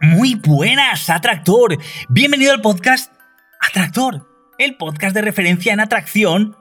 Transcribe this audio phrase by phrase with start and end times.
[0.00, 1.76] Muy buenas, Atractor.
[2.08, 3.12] Bienvenido al podcast
[3.60, 4.26] Atractor,
[4.56, 6.56] el podcast de referencia en atracción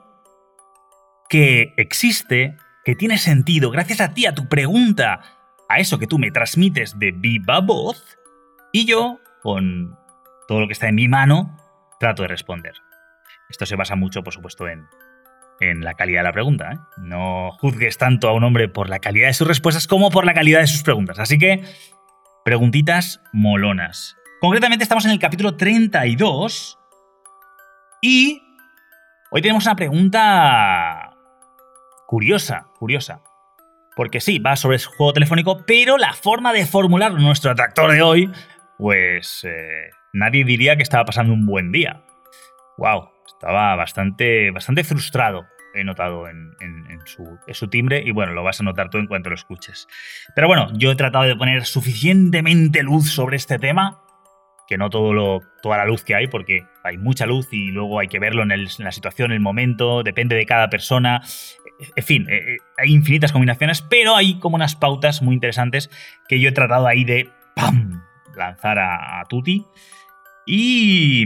[1.29, 5.21] que existe, que tiene sentido gracias a ti, a tu pregunta,
[5.69, 8.17] a eso que tú me transmites de viva voz,
[8.73, 9.97] y yo, con
[10.49, 11.55] todo lo que está en mi mano,
[11.97, 12.73] trato de responder.
[13.49, 14.85] Esto se basa mucho, por supuesto, en
[15.59, 16.71] en la calidad de la pregunta.
[16.73, 16.77] ¿eh?
[16.97, 20.33] No juzgues tanto a un hombre por la calidad de sus respuestas como por la
[20.33, 21.19] calidad de sus preguntas.
[21.19, 21.63] Así que,
[22.45, 24.15] preguntitas molonas.
[24.39, 26.77] Concretamente estamos en el capítulo 32
[28.01, 28.41] y
[29.31, 31.15] hoy tenemos una pregunta
[32.07, 33.21] curiosa, curiosa.
[33.95, 38.03] Porque sí, va sobre el juego telefónico, pero la forma de formular nuestro atractor de
[38.03, 38.31] hoy,
[38.77, 42.03] pues eh, nadie diría que estaba pasando un buen día.
[42.77, 43.09] ¡Wow!
[43.37, 46.55] Estaba bastante, bastante frustrado, he notado en,
[47.05, 49.87] su, timbre, y bueno, lo vas a notar tú en cuanto lo escuches.
[50.33, 54.01] Pero bueno, yo he tratado de poner suficientemente luz sobre este tema,
[54.67, 57.99] que no todo lo, toda la luz que hay, porque hay mucha luz y luego
[57.99, 61.21] hay que verlo en, la situación, en el momento, depende de cada persona.
[61.95, 65.91] En fin, eh, eh, hay infinitas combinaciones, pero hay como unas pautas muy interesantes
[66.27, 68.03] que yo he tratado ahí de ¡pam!
[68.35, 69.63] lanzar a, a Tuti.
[70.47, 71.25] Y.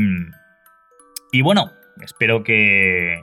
[1.33, 3.21] Y bueno, espero que,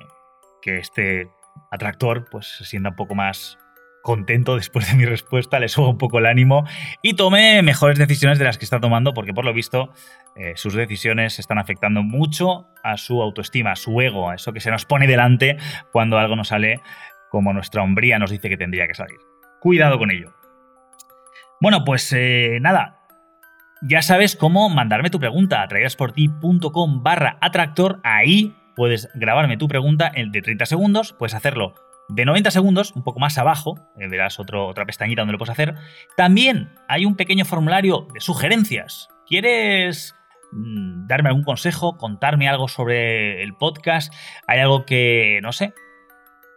[0.64, 1.30] este
[1.70, 3.58] atractor pues, se sienta un poco más
[4.02, 6.64] contento después de mi respuesta, le suba un poco el ánimo
[7.02, 9.92] y tome mejores decisiones de las que está tomando, porque por lo visto
[10.36, 14.60] eh, sus decisiones están afectando mucho a su autoestima, a su ego, a eso que
[14.60, 15.56] se nos pone delante
[15.90, 16.80] cuando algo no sale
[17.30, 19.18] como nuestra hombría nos dice que tendría que salir.
[19.60, 20.34] Cuidado con ello.
[21.60, 22.97] Bueno, pues eh, nada,
[23.82, 28.00] ya sabes cómo mandarme tu pregunta a traídasporti.com barra atractor.
[28.02, 31.74] Ahí puedes grabarme tu pregunta de 30 segundos, puedes hacerlo
[32.08, 35.74] de 90 segundos, un poco más abajo, eh, verás otra pestañita donde lo puedes hacer.
[36.16, 39.08] También hay un pequeño formulario de sugerencias.
[39.26, 40.14] ¿Quieres
[40.52, 44.12] mm, darme algún consejo, contarme algo sobre el podcast?
[44.46, 45.74] ¿Hay algo que, no sé,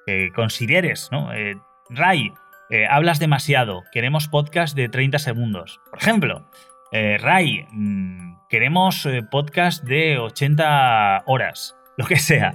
[0.06, 1.34] que consideres, ¿no?
[1.34, 1.56] Eh,
[1.90, 2.32] Ray,
[2.70, 5.82] eh, hablas demasiado, queremos podcast de 30 segundos.
[5.90, 6.50] Por ejemplo,
[6.92, 12.54] Ray, mm, queremos podcast de 80 horas lo que sea.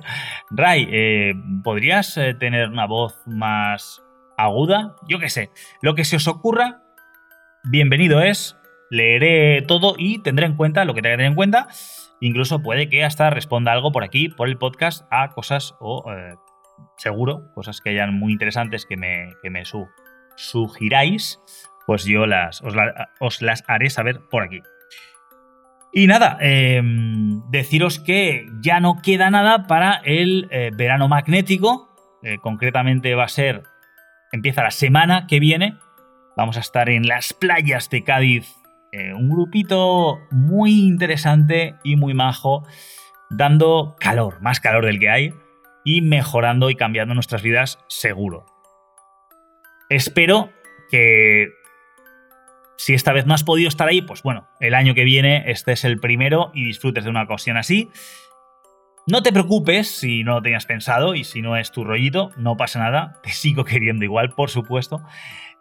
[0.51, 4.03] Ray, eh, ¿podrías eh, tener una voz más
[4.37, 4.97] aguda?
[5.09, 5.51] Yo qué sé.
[5.81, 6.83] Lo que se os ocurra,
[7.65, 8.59] bienvenido es.
[8.91, 11.69] Leeré todo y tendré en cuenta lo que tenga que tener en cuenta.
[12.21, 16.35] Incluso puede que hasta responda algo por aquí, por el podcast, a cosas o eh,
[16.97, 19.65] seguro, cosas que hayan muy interesantes que me
[20.37, 21.41] sugiráis,
[21.87, 22.63] pues yo las,
[23.21, 24.61] os las haré saber por aquí.
[25.99, 31.89] Y nada, em, deciros que ya no queda nada para el eh, verano magnético.
[32.23, 33.63] Eh, concretamente va a ser,
[34.31, 35.79] empieza la semana que viene.
[36.37, 38.57] Vamos a estar en las playas de Cádiz.
[38.93, 42.67] Eh, un grupito muy interesante y muy majo,
[43.31, 45.33] dando calor, más calor del que hay,
[45.83, 48.45] y mejorando y cambiando nuestras vidas seguro.
[49.89, 50.51] Espero
[50.91, 51.49] que
[52.77, 55.73] si esta vez no has podido estar ahí, pues bueno, el año que viene este
[55.73, 57.91] es el primero y disfrutes de una ocasión así.
[59.07, 62.57] No te preocupes si no lo tenías pensado y si no es tu rollito, no
[62.57, 65.03] pasa nada, te sigo queriendo igual, por supuesto.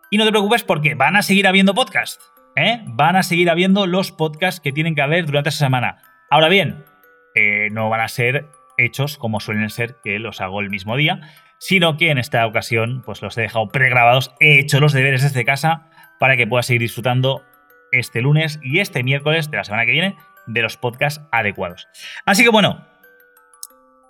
[0.09, 2.83] Y no te preocupes porque van a seguir habiendo podcasts, ¿eh?
[2.87, 5.97] Van a seguir habiendo los podcasts que tienen que haber durante esa semana.
[6.29, 6.85] Ahora bien,
[7.33, 8.47] eh, no van a ser
[8.77, 11.21] hechos como suelen ser que los hago el mismo día,
[11.59, 15.45] sino que en esta ocasión pues los he dejado pregrabados, he hecho los deberes desde
[15.45, 15.89] casa
[16.19, 17.43] para que puedas seguir disfrutando
[17.91, 20.17] este lunes y este miércoles de la semana que viene
[20.47, 21.87] de los podcasts adecuados.
[22.25, 22.85] Así que bueno,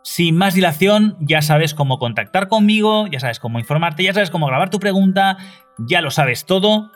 [0.04, 4.48] sin más dilación, ya sabes cómo contactar conmigo, ya sabes cómo informarte, ya sabes cómo
[4.48, 5.38] grabar tu pregunta,
[5.78, 6.92] ya lo sabes todo.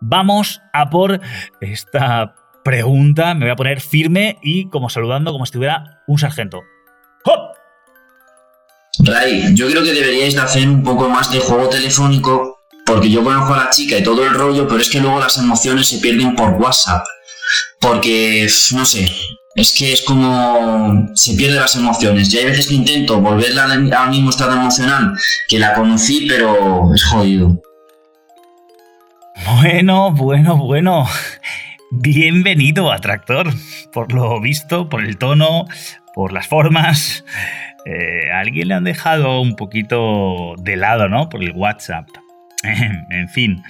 [0.00, 1.20] Vamos a por
[1.60, 6.62] esta pregunta, me voy a poner firme y como saludando como si estuviera un sargento.
[7.24, 7.56] ¡Hop!
[9.04, 13.22] Ray, yo creo que deberíais de hacer un poco más de juego telefónico porque yo
[13.22, 15.98] conozco a la chica y todo el rollo, pero es que luego las emociones se
[15.98, 17.04] pierden por WhatsApp.
[17.80, 19.10] Porque, no sé,
[19.54, 22.32] es que es como se pierden las emociones.
[22.32, 25.12] Y hay veces que intento volverla al mismo estado emocional
[25.48, 27.60] que la conocí, pero es jodido.
[29.60, 31.06] Bueno, bueno, bueno.
[31.90, 33.52] Bienvenido a Tractor.
[33.92, 35.66] Por lo visto, por el tono,
[36.14, 37.24] por las formas.
[37.84, 41.28] Eh, alguien le han dejado un poquito de lado, ¿no?
[41.28, 42.06] Por el WhatsApp.
[42.62, 43.62] En fin.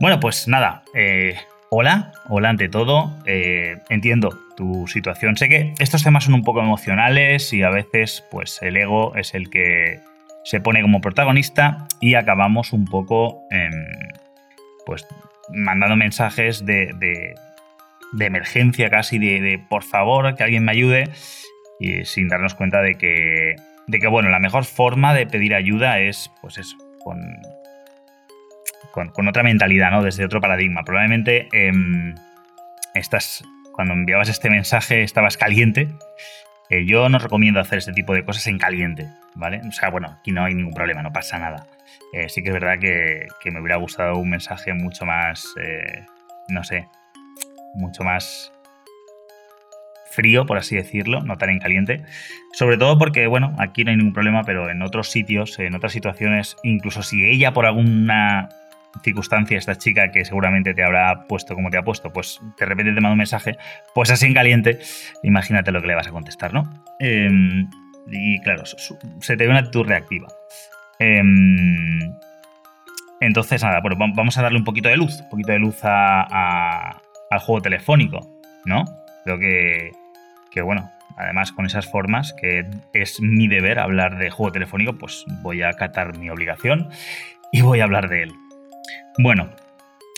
[0.00, 0.82] Bueno, pues nada.
[0.94, 1.36] Eh,
[1.70, 3.12] hola, hola ante todo.
[3.26, 5.36] Eh, entiendo tu situación.
[5.36, 9.34] Sé que estos temas son un poco emocionales y a veces, pues, el ego es
[9.34, 10.00] el que
[10.44, 13.42] se pone como protagonista y acabamos un poco,
[14.86, 15.06] pues,
[15.50, 17.34] mandando mensajes de,
[18.18, 21.10] emergencia casi, de, por favor, que alguien me ayude,
[21.80, 23.56] y sin darnos cuenta de que,
[23.86, 27.18] de que, bueno, la mejor forma de pedir ayuda es, pues eso, con,
[28.92, 30.02] con, otra mentalidad, ¿no?
[30.02, 30.84] Desde otro paradigma.
[30.84, 32.14] Probablemente em,
[32.94, 35.88] estás, cuando enviabas este mensaje estabas caliente.
[36.70, 39.60] Eh, yo no recomiendo hacer este tipo de cosas en caliente, ¿vale?
[39.66, 41.66] O sea, bueno, aquí no hay ningún problema, no pasa nada.
[42.12, 46.04] Eh, sí que es verdad que, me hubiera gustado un mensaje mucho más, eh,
[46.48, 46.86] no sé,
[47.74, 48.52] mucho más
[50.10, 52.02] frío, por así decirlo, no tan en caliente.
[52.52, 55.92] Sobre todo porque, bueno, aquí no hay ningún problema, pero en otros sitios, en otras
[55.92, 58.48] situaciones, incluso si ella por alguna
[59.02, 62.92] circunstancia, esta chica que seguramente te habrá puesto como te ha puesto, pues de repente
[62.92, 63.56] te manda un mensaje,
[63.94, 64.78] pues así en caliente,
[65.22, 66.84] imagínate lo que le vas a contestar, ¿no?
[66.98, 67.68] Em,
[68.10, 70.28] y claro, se te ve una actitud reactiva.
[70.98, 72.14] Em,
[73.20, 77.40] entonces, nada, bueno, vamos a darle un poquito de luz, un poquito de luz al
[77.40, 78.20] juego telefónico,
[78.64, 78.84] ¿no?
[79.24, 79.90] Creo que,
[80.50, 85.24] que, bueno, además con esas formas, que es mi deber hablar de juego telefónico, pues
[85.42, 86.88] voy a acatar mi obligación
[87.52, 88.32] y voy a hablar de él.
[89.18, 89.50] Bueno,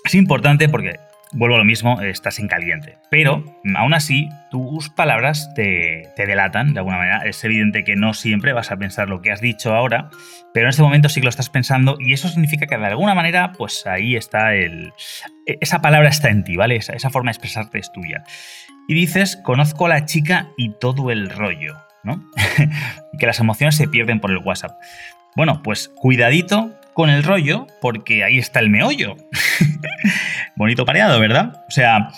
[0.05, 0.99] es importante porque
[1.33, 2.99] vuelvo a lo mismo, estás en caliente.
[3.11, 3.45] Pero
[3.77, 7.23] aún así, tus palabras te, delatan de alguna manera.
[7.25, 10.11] Es evidente que no siempre vas a pensar lo que has dicho ahora,
[10.53, 13.15] pero en este momento sí que lo estás pensando y eso significa que de alguna
[13.15, 14.93] manera, pues ahí está el...
[15.47, 16.77] E, esa palabra está en ti, ¿vale?
[16.77, 18.25] Esa, esa forma de expresarte es tuya.
[18.89, 22.25] Y dices, conozco a la chica y todo el rollo, ¿no?
[23.19, 24.73] que las emociones se pierden por el WhatsApp.
[25.37, 29.17] Bueno, pues cuidadito con el rollo porque ahí está el meollo.
[30.55, 31.65] Bonito pareado, ¿verdad?
[31.67, 32.11] O sea,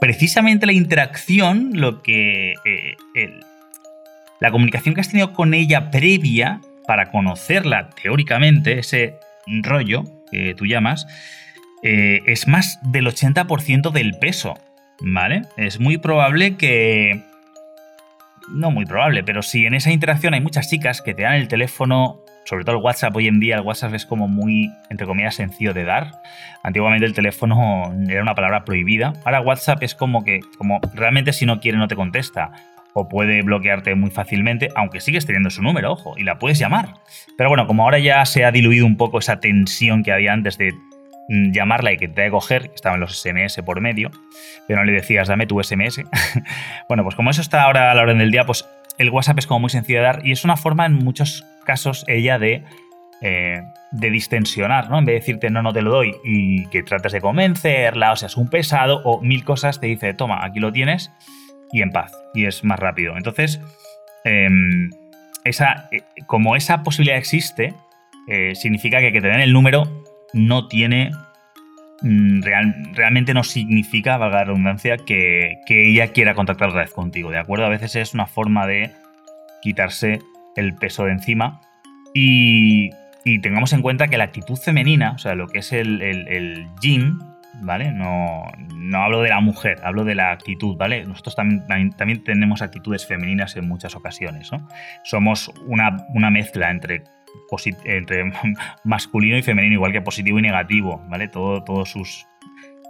[0.00, 2.54] precisamente la interacción, lo que...
[2.64, 2.96] Eh,
[4.40, 9.16] la comunicación que has tenido con ella previa para conocerla teóricamente, ese
[9.62, 11.06] rollo que tú llamas,
[11.82, 14.54] eh, es más del 80% del peso,
[15.00, 15.42] ¿vale?
[15.58, 17.22] Es muy probable que...
[18.48, 21.48] No muy probable, pero si en esa interacción hay muchas chicas que te dan el
[21.48, 25.34] teléfono sobre todo el WhatsApp hoy en día, el WhatsApp es como muy, entre comillas,
[25.34, 26.22] sencillo de dar.
[26.62, 29.14] Antiguamente el teléfono era una palabra prohibida.
[29.24, 32.52] Ahora WhatsApp es como que, como realmente si no quiere no te contesta.
[32.94, 36.94] O puede bloquearte muy fácilmente, aunque sigues teniendo su número, ojo, y la puedes llamar.
[37.36, 40.56] Pero bueno, como ahora ya se ha diluido un poco esa tensión que había antes
[40.56, 40.72] de
[41.28, 44.10] mm, llamarla y que te de coger, estaban los SMS por medio,
[44.66, 46.04] pero no le decías dame tu SMS.
[46.88, 48.64] bueno, pues como eso está ahora a la orden del día, pues
[48.98, 52.04] el WhatsApp es como muy sencillo de dar y es una forma en muchos casos
[52.08, 52.64] ella de,
[53.22, 53.62] eh,
[53.92, 54.98] de distensionar, ¿no?
[54.98, 58.16] En vez de decirte no, no te lo doy y que trates de convencerla, o
[58.16, 61.12] sea, es un pesado o mil cosas, te dice, toma, aquí lo tienes
[61.72, 62.12] y en paz.
[62.34, 63.16] Y es más rápido.
[63.16, 63.60] Entonces,
[64.24, 64.90] em,
[65.44, 67.74] esa, eh, como esa posibilidad existe,
[68.28, 71.10] eh, significa que que te den el número no tiene
[72.02, 72.42] mm,
[72.94, 77.66] realmente no significa, valga la redundancia, que, ella quiera contactar otra vez contigo, ¿de acuerdo?
[77.66, 78.92] A veces es una forma de
[79.62, 80.20] quitarse
[80.56, 81.60] el peso de encima.
[82.14, 82.90] Y,
[83.42, 87.18] tengamos en cuenta que la actitud femenina, o sea, lo que es el, el, yin,
[87.60, 87.90] ¿vale?
[87.90, 91.04] No, no, hablo de la mujer, hablo de la actitud, ¿vale?
[91.04, 94.68] Nosotros también, también tenemos actitudes femeninas en muchas ocasiones, ¿no?
[95.02, 97.02] Somos una, una mezcla entre,
[97.84, 98.32] entre
[98.84, 101.28] masculino y femenino, igual que positivo y negativo, ¿vale?
[101.28, 102.26] Todo, todos sus...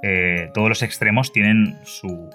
[0.03, 2.31] Eh, todos los extremos tienen su,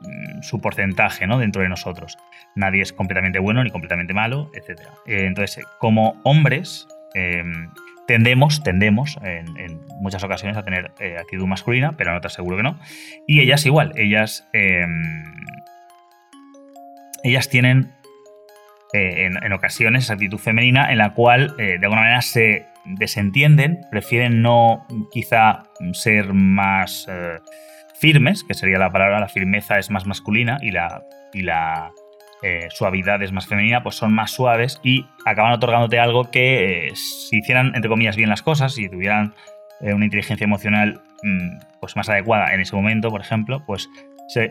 [0.00, 1.38] Mm, su porcentaje ¿no?
[1.38, 2.16] dentro de nosotros.
[2.54, 4.80] Nadie es completamente bueno ni completamente malo, etc.
[5.06, 7.70] Eh, entonces, como hombres, em,
[8.06, 12.62] tendemos, tendemos en, muchas ocasiones a tener eh, actitud masculina, pero en otras seguro que
[12.62, 12.78] no.
[13.26, 15.34] Y ellas igual, ellas, em,
[17.22, 17.92] ellas tienen
[18.92, 24.42] eh, en, ocasiones esa actitud femenina en la cual de alguna manera se desentienden, prefieren
[24.42, 27.06] no quizá ser más
[28.00, 31.04] firmes, que sería la palabra, la firmeza es más masculina y la,
[31.34, 31.92] y la
[32.42, 36.96] eh, suavidad es más femenina, pues son más suaves y acaban otorgándote algo que eh,
[36.96, 39.34] si hicieran, entre comillas, bien las cosas, si tuvieran
[39.82, 43.90] eh, una inteligencia emocional mm, pues más adecuada en ese momento, por ejemplo, pues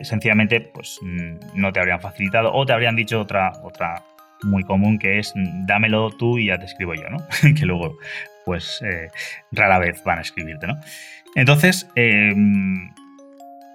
[0.02, 4.04] sencillamente pues, mm, no te habrían facilitado o te habrían dicho otra, otra
[4.42, 7.18] muy común que es dámelo tú y ya te escribo yo, ¿no?
[7.54, 7.96] que luego,
[8.44, 9.08] pues, eh,
[9.52, 10.78] rara vez van a escribirte, ¿no?
[11.34, 12.90] Entonces, em,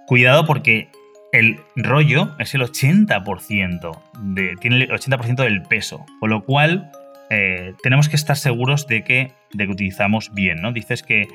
[0.07, 0.89] cuidado porque
[1.31, 6.91] el rollo es el 80%, de, tiene el 80% del peso, con lo cual
[7.29, 10.72] eh, tenemos que estar seguros de que, de que utilizamos bien, ¿no?
[10.72, 11.27] Dices que,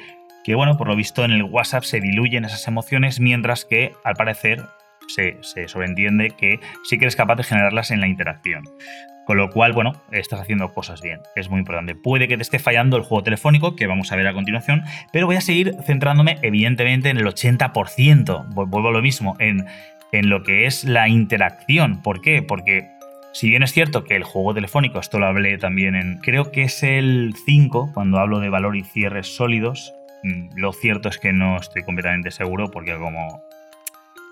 [0.45, 4.15] que, bueno, por lo visto en el WhatsApp se diluyen esas emociones, mientras que, al
[4.15, 4.65] parecer,
[5.09, 8.65] se, se sobreentiende que sí que eres capaz de generarlas en la interacción.
[9.27, 11.21] Con lo cual, bueno, estás haciendo cosas bien.
[11.37, 11.95] Es muy importante.
[11.95, 15.27] Puede que te esté fallando el juego telefónico, que vamos a ver a continuación, pero
[15.27, 18.47] voy a seguir centrándome, evidentemente, en el 80%.
[18.55, 19.67] Vuelvo a lo mismo, en,
[20.13, 22.03] en lo que es la interacción.
[22.03, 22.43] ¿Por qué?
[22.43, 22.89] Porque
[23.33, 26.63] si bien es cierto que el juego telefónico, esto lo hablé también en, creo que
[26.63, 31.33] es el 5, cuando hablo de valor y cierres sólidos, mm, lo cierto es que
[31.33, 33.45] no estoy completamente seguro porque como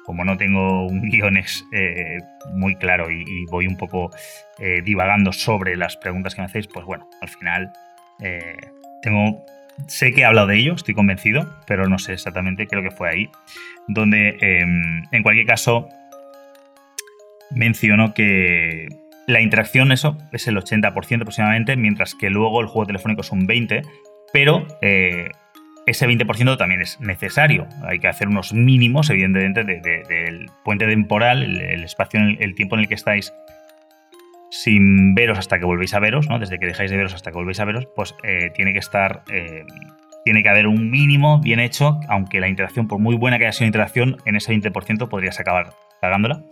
[0.09, 2.17] como no tengo un guiones eh,
[2.55, 4.11] muy claro y, voy un poco
[4.59, 7.71] eh, divagando sobre las preguntas que me hacéis, pues bueno, al final
[8.21, 8.57] eh,
[9.03, 9.45] tengo.
[9.87, 13.11] Sé que he hablado de ello, estoy convencido, pero no sé exactamente, creo que fue
[13.11, 13.31] ahí.
[13.87, 15.89] Donde, em, en cualquier caso,
[17.51, 18.89] menciono que
[19.29, 23.47] la interacción, eso, es el 80% aproximadamente, mientras que luego el juego telefónico es un
[23.47, 23.87] 20%,
[24.33, 24.67] pero
[25.91, 27.67] ese 20% también es necesario.
[27.83, 32.89] Hay que hacer unos mínimos, evidentemente, del puente temporal, el, espacio, el, tiempo en el
[32.89, 33.33] que estáis
[34.51, 36.39] sin veros hasta que volvéis a veros, ¿no?
[36.39, 39.23] Desde que dejáis de veros hasta que volvéis a veros, pues eh, tiene que estar.
[39.31, 39.65] Eh,
[40.25, 43.53] tiene que haber un mínimo bien hecho, aunque la interacción, por muy buena que haya
[43.53, 45.71] sido interacción, en ese 20% podrías acabar
[46.03, 46.43] cagándola.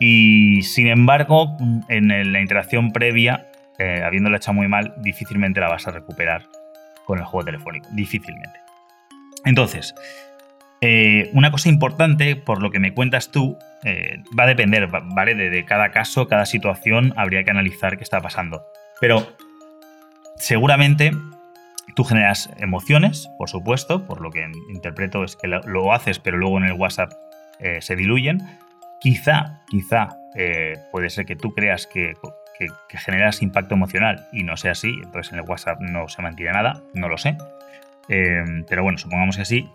[0.00, 1.56] Y sin embargo,
[1.88, 3.46] en la interacción previa,
[3.78, 6.42] eh, habiéndola hecho muy mal, difícilmente la vas a recuperar
[7.08, 8.60] con el juego telefónico, difícilmente.
[9.46, 9.94] Entonces,
[10.82, 15.34] eh, una cosa importante, por lo que me cuentas tú, eh, va a depender, ¿vale?
[15.34, 18.62] De, cada caso, cada situación, habría que analizar qué está pasando.
[19.00, 19.26] Pero
[20.36, 21.12] seguramente
[21.96, 26.58] tú generas emociones, por supuesto, por lo que interpreto es que lo, haces, pero luego
[26.58, 27.10] en el WhatsApp
[27.58, 28.42] eh, se diluyen.
[29.00, 30.10] Quizá, quizá
[30.92, 32.12] puede ser que tú creas que
[32.58, 36.52] que, generas impacto emocional y no sea así, entonces en el WhatsApp no se mantiene
[36.52, 37.36] nada, no lo sé.
[38.08, 39.68] Eh, pero bueno, supongamos que sí.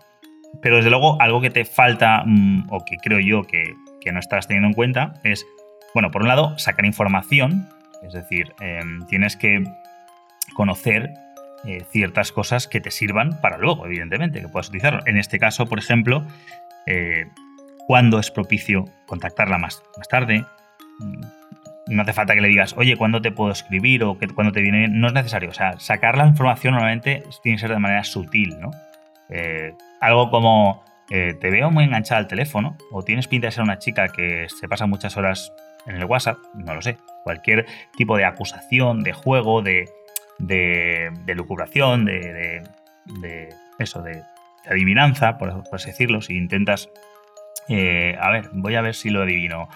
[0.60, 3.74] Pero desde luego, algo que te falta, mm, o que creo yo que,
[4.12, 5.46] no estás teniendo en cuenta, es,
[5.94, 7.70] bueno, por un lado, sacar información,
[8.02, 9.64] es decir, em, tienes que
[10.52, 11.14] conocer
[11.64, 15.00] eh, ciertas cosas que te sirvan para luego, evidentemente, que puedas utilizarlo.
[15.06, 16.26] En este caso, por ejemplo,
[16.84, 17.24] eh,
[17.86, 20.44] cuándo es propicio contactarla más, más tarde,
[21.86, 24.04] no hace falta que le digas, oye, ¿cuándo te puedo escribir?
[24.04, 25.50] o cuándo te viene No es necesario.
[25.50, 28.70] O sea, sacar la información normalmente tiene que ser de manera sutil, ¿no?
[29.28, 33.64] Eh, algo como, eh, te veo muy enganchada al teléfono, o tienes pinta de ser
[33.64, 35.52] una chica que se pasa muchas horas
[35.86, 36.96] en el WhatsApp, no lo sé.
[37.24, 39.88] Cualquier tipo de acusación, de juego, de,
[40.38, 42.62] de, de lucubración, de,
[43.20, 43.48] de,
[43.78, 44.22] eso, de
[44.66, 46.88] adivinanza, por, así decirlo, si intentas
[47.68, 49.68] eh, a ver, voy a ver si lo adivino.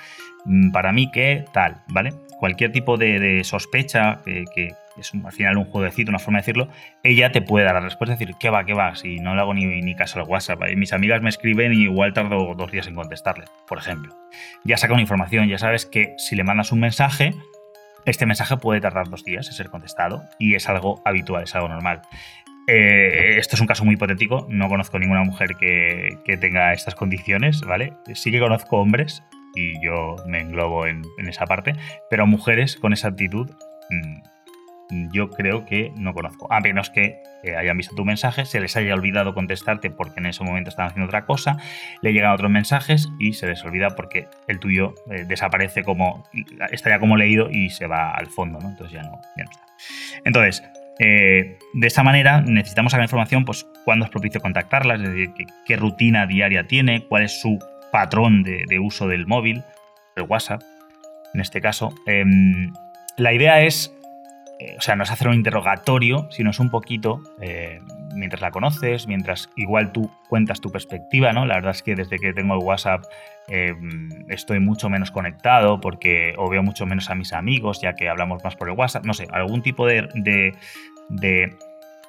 [0.49, 2.15] Mm, para mí que tal, ¿vale?
[2.41, 6.69] Cualquier tipo de, sospecha, que, es al final un jueguecito, una forma de decirlo,
[7.03, 8.95] ella te puede dar la respuesta, decir, ¿qué va, qué va?
[8.95, 10.61] Si no le hago ni, ni caso al WhatsApp.
[10.75, 14.17] Mis amigas me escriben y igual tardo dos días en contestarle, por ejemplo.
[14.65, 17.35] Ya saca una información, ya sabes que si le mandas un mensaje,
[18.07, 21.69] este mensaje puede tardar dos días en ser contestado y es algo habitual, es algo
[21.69, 22.01] normal.
[22.69, 26.95] Eh, esto es un caso muy hipotético, no conozco ninguna mujer que, que, tenga estas
[26.95, 27.95] condiciones, ¿vale?
[28.15, 29.23] Sí que conozco hombres
[29.55, 31.75] y yo me englobo en, esa parte,
[32.11, 33.51] pero mujeres con esa actitud
[33.91, 34.21] mm,
[35.13, 38.77] yo creo que no conozco, a menos que eh, hayan visto tu mensaje, se les
[38.77, 41.59] haya olvidado contestarte porque en ese momento están haciendo otra cosa,
[42.01, 46.25] le llegan otros mensajes y se les olvida porque el tuyo eh, desaparece como,
[46.73, 48.71] está ya como leído y se va al fondo, ¿no?
[48.71, 49.67] Entonces ya no, está.
[50.25, 50.63] Entonces,
[50.99, 55.31] eh, de esta manera necesitamos saber información, pues cuándo es propicio contactarlas, es decir,
[55.67, 57.59] qué rutina diaria tiene, cuál es su
[57.91, 59.65] patrón de, uso del móvil,
[60.17, 60.63] del WhatsApp,
[61.35, 61.93] en este caso.
[62.07, 62.73] Em,
[63.17, 63.95] la idea es,
[64.61, 67.81] eh, o sea, no es hacer un interrogatorio, sino es un poquito, eh,
[68.15, 71.47] mientras la conoces, mientras igual tú cuentas tu perspectiva, ¿no?
[71.47, 73.05] La verdad es que desde que tengo el WhatsApp
[73.49, 78.09] em, estoy mucho menos conectado porque o veo mucho menos a mis amigos, ya que
[78.09, 81.57] hablamos más por el WhatsApp, no sé, algún tipo de, de,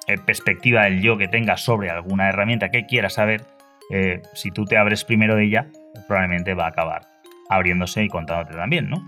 [0.06, 3.42] eh, perspectiva del yo que tengas sobre alguna herramienta que quieras saber
[3.90, 5.66] eh, si tú te abres primero ella,
[6.06, 7.02] probablemente va a acabar
[7.48, 9.02] abriéndose y contándote también, ¿no?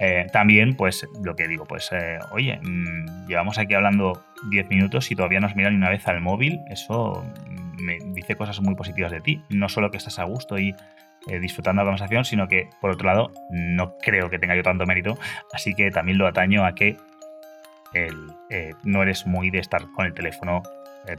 [0.00, 5.10] Eh, también, pues, lo que digo, pues, eh, oye, mm, llevamos aquí hablando 10 minutos
[5.10, 7.24] y todavía no has mirado ni una vez al móvil, eso
[7.78, 9.42] me dice cosas muy positivas de ti.
[9.50, 10.74] No solo que estás a gusto y,
[11.40, 15.18] disfrutando la conversación, sino que, por otro lado, no creo que tenga yo tanto mérito,
[15.52, 16.96] así que también lo ataño a que
[18.84, 20.62] no eres muy de estar con el teléfono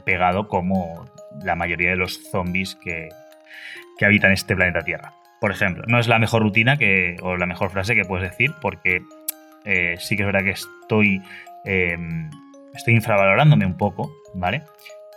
[0.04, 1.06] pegado como
[1.42, 3.08] la mayoría de los zombies que,
[3.98, 5.14] que habitan este planeta Tierra.
[5.40, 8.52] Por ejemplo, no es la mejor rutina que, o la mejor frase que puedes decir,
[8.60, 9.02] porque
[9.98, 11.22] sí que es verdad que estoy,
[11.64, 12.30] em,
[12.74, 14.62] estoy infravalorándome un poco, ¿vale?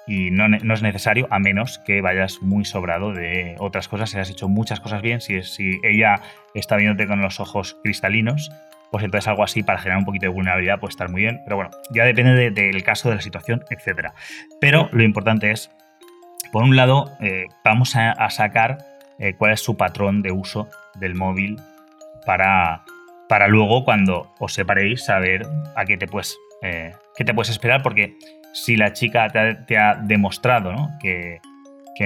[0.08, 4.30] y no, es necesario a menos que vayas muy sobrado de otras cosas, si has
[4.30, 6.22] hecho muchas cosas bien, si, si ella
[6.54, 8.52] está viéndote con los ojos cristalinos,
[8.92, 11.56] pues entonces algo así para generar un poquito de vulnerabilidad puede estar muy bien, pero
[11.56, 14.10] bueno, ya depende del caso, de la situación, etc.
[14.60, 15.72] Pero lo importante es,
[16.52, 18.80] por un lado, eh, vamos a, sacar
[19.18, 21.58] eh, cuál es su patrón de uso del móvil
[22.26, 22.84] para,
[23.30, 27.82] para luego cuando os separéis saber a qué te puedes, eh, qué te puedes esperar,
[27.82, 28.18] porque
[28.54, 31.40] si la chica te ha, demostrado que,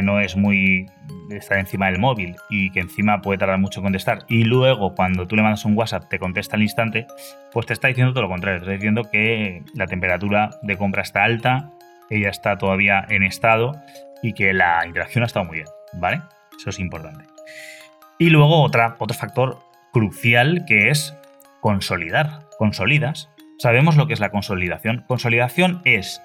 [0.02, 0.88] no es muy
[1.30, 5.28] estar encima del móvil y que encima puede tardar mucho en contestar y luego cuando
[5.28, 7.08] tú le mandas un WhatsApp te contesta al instante,
[7.52, 11.02] pues te está diciendo todo lo contrario, te está diciendo que la temperatura de compra
[11.02, 11.72] está alta,
[12.10, 13.74] ella está todavía en estado
[14.22, 16.22] y que la interacción ha estado muy bien, ¿vale?
[16.58, 17.26] Eso es importante.
[18.18, 19.60] Y luego otra, otro factor
[19.92, 21.16] crucial que es
[21.60, 22.42] consolidar.
[22.58, 23.30] Consolidas.
[23.60, 25.04] Sabemos lo que es la consolidación.
[25.08, 26.22] Consolidación es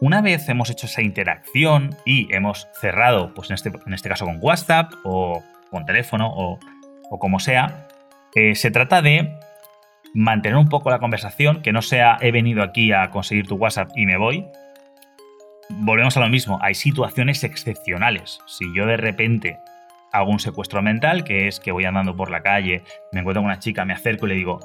[0.00, 4.24] una vez hemos hecho esa interacción y hemos cerrado, pues en este, en este caso
[4.24, 6.58] con WhatsApp o con teléfono o,
[7.18, 7.86] como sea,
[8.34, 9.36] eh, se trata de
[10.14, 13.90] mantener un poco la conversación, que no sea he venido aquí a conseguir tu WhatsApp
[13.94, 14.46] y me voy.
[15.68, 18.40] Volvemos a lo mismo, hay situaciones excepcionales.
[18.46, 19.58] Si yo de repente
[20.12, 23.50] hago un secuestro mental, que es que voy andando por la calle, me encuentro con
[23.50, 24.60] una chica, me acerco y le digo,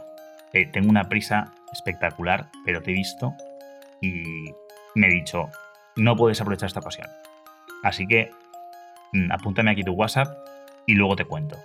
[0.54, 3.34] eh, tengo una prisa espectacular, pero te he visto
[4.02, 4.46] y
[4.96, 5.50] me he dicho,
[5.96, 7.08] no puedes aprovechar esta ocasión.
[7.84, 8.32] Así que
[9.14, 10.36] mm, apúntame aquí tu WhatsApp
[10.88, 11.58] y luego te cuento.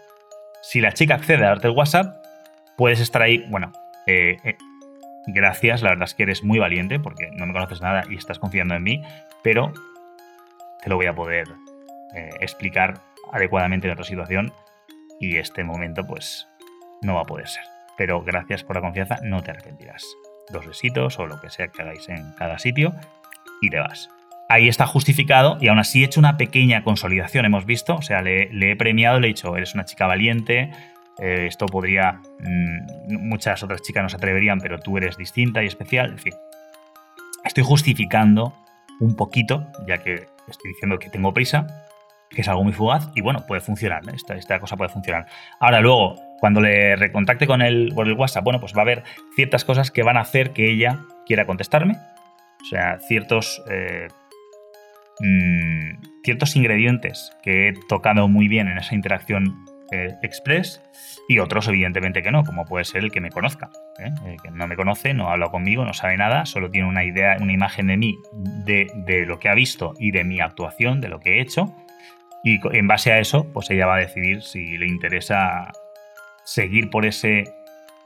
[0.63, 2.23] Si la chica accede a darte el WhatsApp,
[2.77, 3.73] puedes estar ahí, bueno,
[4.07, 4.57] eh, eh,
[5.27, 8.39] gracias, la verdad es que eres muy valiente porque no me conoces nada y estás
[8.39, 9.03] confiando en mí,
[9.43, 9.73] pero
[10.83, 11.49] te lo voy a poder
[12.15, 13.01] eh, explicar
[13.33, 14.53] adecuadamente en otra situación
[15.19, 16.49] y este momento pues
[17.03, 17.65] no va a poder ser.
[17.97, 20.05] Pero gracias por la confianza, no te arrepentirás.
[20.49, 22.95] Dos besitos o lo que sea que hagáis en cada sitio
[23.61, 24.11] y te vas.
[24.49, 28.21] Ahí está justificado y aún así he hecho una pequeña consolidación, hemos visto, o sea,
[28.21, 30.73] le, he premiado, le he dicho, eres una chica valiente,
[31.21, 35.67] eh, esto podría, mm, muchas otras chicas no se atreverían, pero tú eres distinta y
[35.67, 36.35] especial, en fin.
[37.45, 38.55] Estoy justificando
[38.99, 41.67] un poquito, ya que estoy diciendo que tengo prisa,
[42.31, 45.27] que es algo muy fugaz y bueno, puede funcionar, esta, esta, cosa puede funcionar.
[45.59, 49.03] Ahora luego, cuando le recontacte con el, por el WhatsApp, bueno, pues va a haber
[49.35, 51.97] ciertas cosas que van a hacer que ella quiera contestarme,
[52.63, 54.09] o sea, ciertos, eh,
[55.21, 60.81] mm, ciertos ingredientes que he tocado muy bien en esa interacción eh, express
[61.29, 64.37] y otros evidentemente que no, como puede ser el que me conozca, ¿eh?
[64.41, 67.53] que no me conoce, no habla conmigo, no sabe nada, solo tiene una idea, una
[67.53, 71.19] imagen de mí, de, de lo que ha visto y de mi actuación, de lo
[71.19, 71.75] que he hecho.
[72.45, 75.73] Y en base a eso, pues ella va a decidir si le interesa
[76.45, 77.45] seguir por ese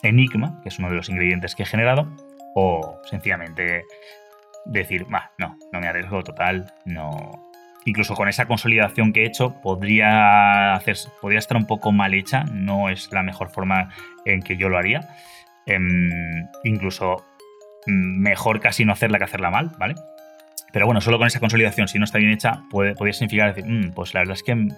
[0.03, 2.09] enigma, que es uno de los ingredientes que he generado,
[2.55, 3.85] o sencillamente
[4.65, 5.07] decir,
[5.39, 7.51] no, no me arriesgo total, no.
[7.87, 12.45] Incluso con esa consolidación que he hecho, podría, hacer, podría estar un poco mal hecha,
[12.45, 13.91] no es la mejor forma
[14.25, 15.09] en que yo lo haría.
[15.67, 17.25] Em, incluso
[17.87, 19.95] mm, mejor casi no hacerla que hacerla mal, ¿vale?
[20.73, 23.71] Pero bueno, solo con esa consolidación, si no está bien hecha, puede, podría significar decir,
[23.71, 24.69] mm, pues la verdad es que mm,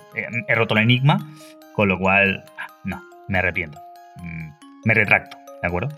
[0.48, 1.18] he, roto el enigma,
[1.74, 3.80] con lo cual, ah, no, me arrepiento.
[4.84, 5.88] me retracto, ¿de acuerdo?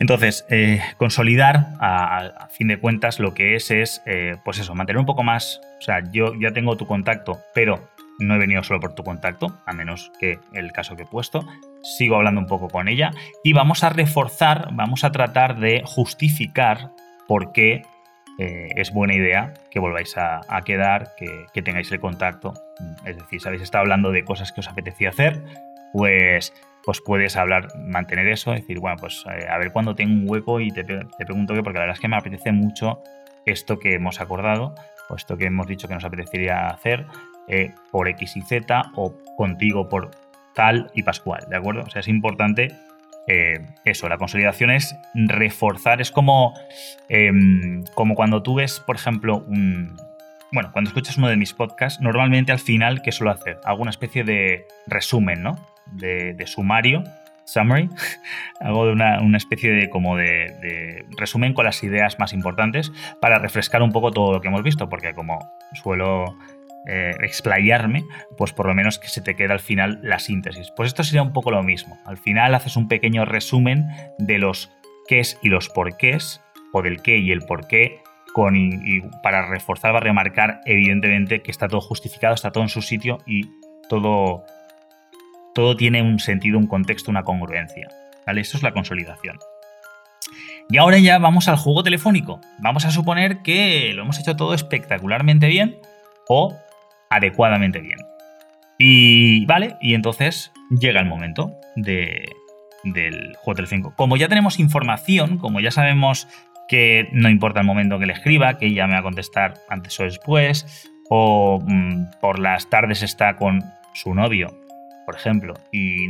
[0.00, 4.98] Entonces, eh, consolidar, a, fin de cuentas, lo que es es, eh, pues eso, mantener
[4.98, 8.80] un poco más, o sea, yo ya tengo tu contacto, pero no he venido solo
[8.80, 11.46] por tu contacto, a menos que el caso que he puesto,
[11.82, 13.10] sigo hablando un poco con ella
[13.42, 16.90] y vamos a reforzar, vamos a tratar de justificar
[17.26, 17.82] por qué
[18.38, 22.54] eh, es buena idea que volváis a, quedar, que, que, tengáis el contacto.
[23.04, 25.40] Es decir, si habéis estado hablando de cosas que os apetecía hacer,
[25.92, 26.52] pues
[26.84, 30.60] pues puedes hablar, mantener eso, decir, bueno, pues eh, a ver cuándo tengo un hueco
[30.60, 33.00] y te, pregunto qué, porque la verdad es que me apetece mucho
[33.46, 34.74] esto que hemos acordado,
[35.08, 37.06] o esto que hemos dicho que nos apetecería hacer,
[37.48, 40.10] eh, por X y Z, o contigo por
[40.54, 41.82] tal y Pascual, ¿de acuerdo?
[41.86, 42.68] O sea, es importante
[43.26, 46.54] eh, eso, la consolidación es reforzar, es como,
[47.08, 49.96] em, como cuando tú ves, por ejemplo, un...
[50.52, 53.58] Bueno, cuando escuchas uno de mis podcasts, normalmente al final, ¿qué suelo hacer?
[53.64, 55.73] Hago una especie de resumen, ¿no?
[55.86, 57.04] De, sumario,
[57.44, 57.88] summary,
[58.60, 63.82] hago una, una especie de como de, resumen con las ideas más importantes para refrescar
[63.82, 66.36] un poco todo lo que hemos visto, porque como suelo
[66.86, 68.04] eh, explayarme,
[68.36, 70.70] pues por lo menos que se te quede al final la síntesis.
[70.76, 71.98] Pues esto sería un poco lo mismo.
[72.04, 74.70] Al final haces un pequeño resumen de los
[75.08, 76.42] qués y los porqués,
[76.72, 78.02] o del qué y el porqué,
[78.34, 82.82] con, y, para reforzar, para remarcar evidentemente que está todo justificado, está todo en su
[82.82, 83.48] sitio y
[83.88, 84.44] todo,
[85.54, 87.88] todo tiene un sentido, un contexto, una congruencia.
[88.26, 88.40] ¿Vale?
[88.40, 89.38] Esto es la consolidación.
[90.70, 92.40] Y ahora ya vamos al juego telefónico.
[92.58, 95.76] Vamos a suponer que lo hemos hecho todo espectacularmente bien
[96.28, 96.56] o
[97.10, 97.98] adecuadamente bien.
[98.78, 102.24] Y vale, y entonces llega el momento de,
[102.82, 103.94] del juego telefónico.
[103.96, 106.26] Como ya tenemos información, como ya sabemos
[106.66, 110.00] que no importa el momento que le escriba, que ella me va a contestar antes
[110.00, 113.62] o después, o mm, por las tardes está con
[113.92, 114.63] su novio,
[115.04, 116.06] por ejemplo, y,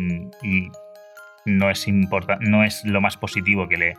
[1.47, 1.87] no, es
[2.41, 3.95] no es lo más positivo que le...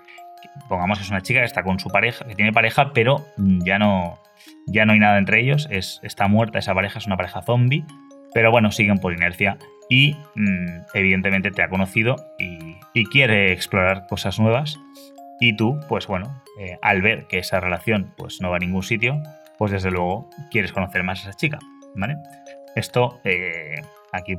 [0.70, 4.20] Pongamos es una chica que está con su pareja, que tiene pareja, pero ya no,
[4.68, 7.84] ya no hay nada entre ellos, es, está muerta esa pareja, es una pareja zombie,
[8.34, 9.58] pero bueno, siguen por inercia
[9.90, 12.76] y mm, evidentemente te ha conocido y,
[13.12, 14.80] quiere explorar cosas nuevas
[15.40, 18.84] y tú, pues bueno, eh, al ver que esa relación pues no va a ningún
[18.84, 19.22] sitio,
[19.58, 21.60] pues desde luego quieres conocer más a esa chica,
[21.96, 22.16] ¿vale?
[22.76, 23.82] Esto eh,
[24.12, 24.36] aquí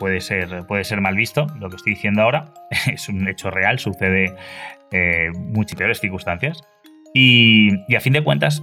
[0.00, 2.52] puede ser, puede ser mal visto, lo que estoy diciendo ahora
[2.92, 4.34] es un hecho real, sucede
[4.90, 6.60] eh, muchas peores circunstancias
[7.14, 8.60] y, y a fin de cuentas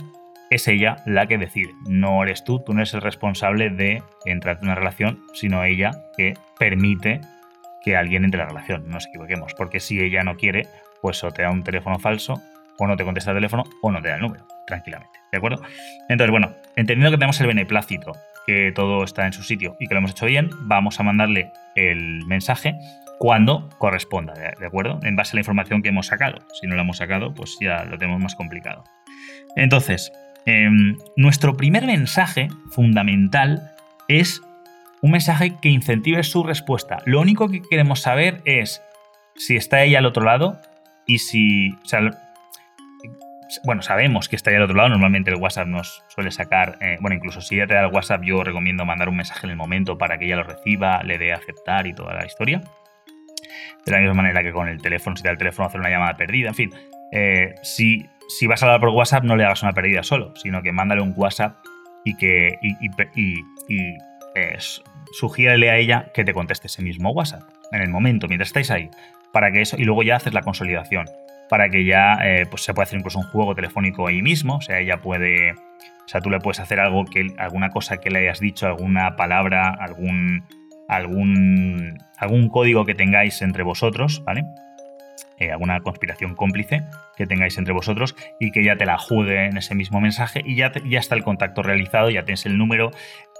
[0.50, 1.74] es ella la que decide.
[1.88, 5.92] No eres tú, tú no eres el responsable de entrar en una relación, sino ella
[6.18, 7.22] que permite
[7.84, 8.86] que alguien entre en la relación.
[8.88, 10.68] No nos equivoquemos, porque si ella no quiere,
[11.02, 12.42] pues o te da un teléfono falso,
[12.80, 15.20] o no te contesta el teléfono, o no te da el número, tranquilamente.
[15.32, 15.62] ¿De acuerdo?
[16.10, 18.14] Entonces, bueno, entendiendo que tenemos el beneplácito,
[18.48, 21.52] que todo está en su sitio y que lo hemos hecho bien, vamos a mandarle
[21.76, 22.76] el mensaje
[23.20, 25.00] cuando corresponda, ¿de acuerdo?
[25.04, 26.40] En base a la información que hemos sacado.
[26.60, 28.84] Si no la hemos sacado, pues ya lo tenemos más complicado.
[29.56, 30.12] Entonces,
[30.48, 33.74] Em, nuestro primer mensaje fundamental
[34.08, 34.42] es
[35.02, 37.00] un mensaje que incentive su respuesta.
[37.06, 38.82] Lo único que queremos saber es
[39.36, 40.58] si está ella al otro lado
[41.06, 41.76] y si...
[43.64, 44.90] bueno, sabemos que está ella al otro lado.
[44.90, 46.78] Normalmente el WhatsApp nos suele sacar...
[46.82, 49.52] Eh, bueno, incluso si ella te da el WhatsApp, yo recomiendo mandar un mensaje en
[49.52, 52.62] el momento para que ella lo reciba, le dé aceptar y toda la historia.
[53.86, 55.90] De la misma manera que con el teléfono, si te da el teléfono, hacer una
[55.90, 56.50] llamada perdida.
[56.50, 56.74] En fin,
[57.12, 60.62] eh, si si vas a hablar por WhatsApp, no le hagas una pérdida solo, sino
[60.62, 61.58] que mándale un WhatsApp
[62.04, 63.36] y que y,
[64.36, 64.58] eh,
[65.14, 68.90] sugiérele a ella que te conteste ese mismo WhatsApp en el momento, mientras estáis ahí,
[69.32, 71.08] para que eso, y luego ya haces la consolidación,
[71.50, 74.62] para que ya eh, pues se pueda hacer incluso un juego telefónico ahí mismo, o
[74.62, 78.20] sea, ella puede, o sea, tú le puedes hacer algo que, alguna cosa que le
[78.20, 80.44] hayas dicho, alguna palabra, algún,
[80.88, 84.44] algún, algún código que tengáis entre vosotros, ¿vale?
[85.40, 86.84] Eh, alguna conspiración cómplice
[87.16, 90.56] que tengáis entre vosotros y que ya te la juegue en ese mismo mensaje y
[90.56, 92.92] ya, ya está el contacto realizado, ya tienes el número,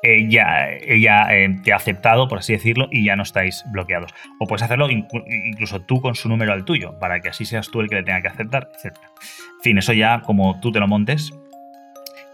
[0.04, 4.14] eh, ya ella eh, te ha aceptado, por así decirlo, y ya no estáis bloqueados.
[4.40, 7.82] O puedes hacerlo incluso tú con su número al tuyo, para que así seas tú
[7.82, 8.96] el que le tenga que aceptar, etc.
[8.96, 11.34] En fin, eso ya como tú te lo montes.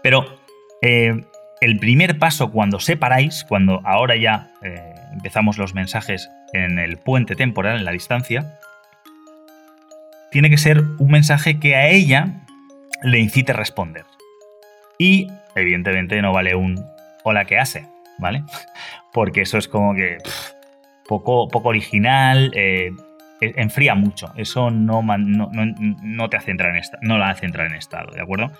[0.02, 0.38] Pero
[0.82, 4.50] el primer paso cuando separáis, cuando ahora ya
[5.14, 8.58] empezamos los mensajes en el puente temporal, en la distancia,
[10.30, 12.44] tiene que ser un mensaje que a ella
[13.02, 14.04] le incite a responder.
[14.98, 16.84] Y evidentemente no vale un
[17.24, 18.44] hola que hace, ¿vale?
[19.12, 20.18] Porque eso es como que
[21.08, 22.92] poco, poco original, eh,
[23.40, 24.32] e, enfría mucho.
[24.36, 28.12] Eso no, no, no, te hace entrar en esta, no la hace entrar en estado,
[28.12, 28.52] ¿de acuerdo?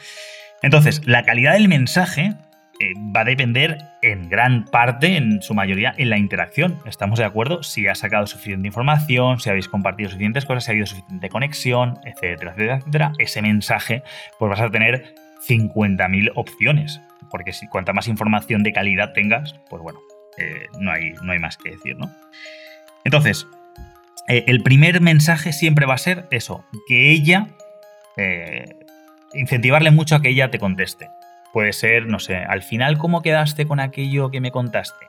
[0.63, 2.35] Entonces, la calidad del mensaje
[2.81, 6.81] eh, va a depender en gran parte, en su mayoría, en la interacción.
[6.87, 7.63] ¿Estamos de acuerdo?
[7.63, 11.99] Si has sacado suficiente información, si habéis compartido suficientes cosas, si ha habido suficiente conexión,
[12.05, 14.03] etcétera, etcétera, etcétera, ese mensaje,
[14.39, 15.15] pues vas a tener
[15.47, 17.01] 50.000 opciones.
[17.31, 20.01] Porque si cuanta más información de calidad tengas, pues bueno,
[20.39, 22.11] eh, no, hay, no hay más que decir, ¿no?
[23.05, 23.47] Entonces,
[24.29, 27.49] eh, el primer mensaje siempre va a ser eso, que ella,
[29.33, 31.09] incentivarle mucho a que ella te conteste.
[31.53, 35.07] Puede ser, no sé, al final, ¿cómo quedaste con aquello que me contaste?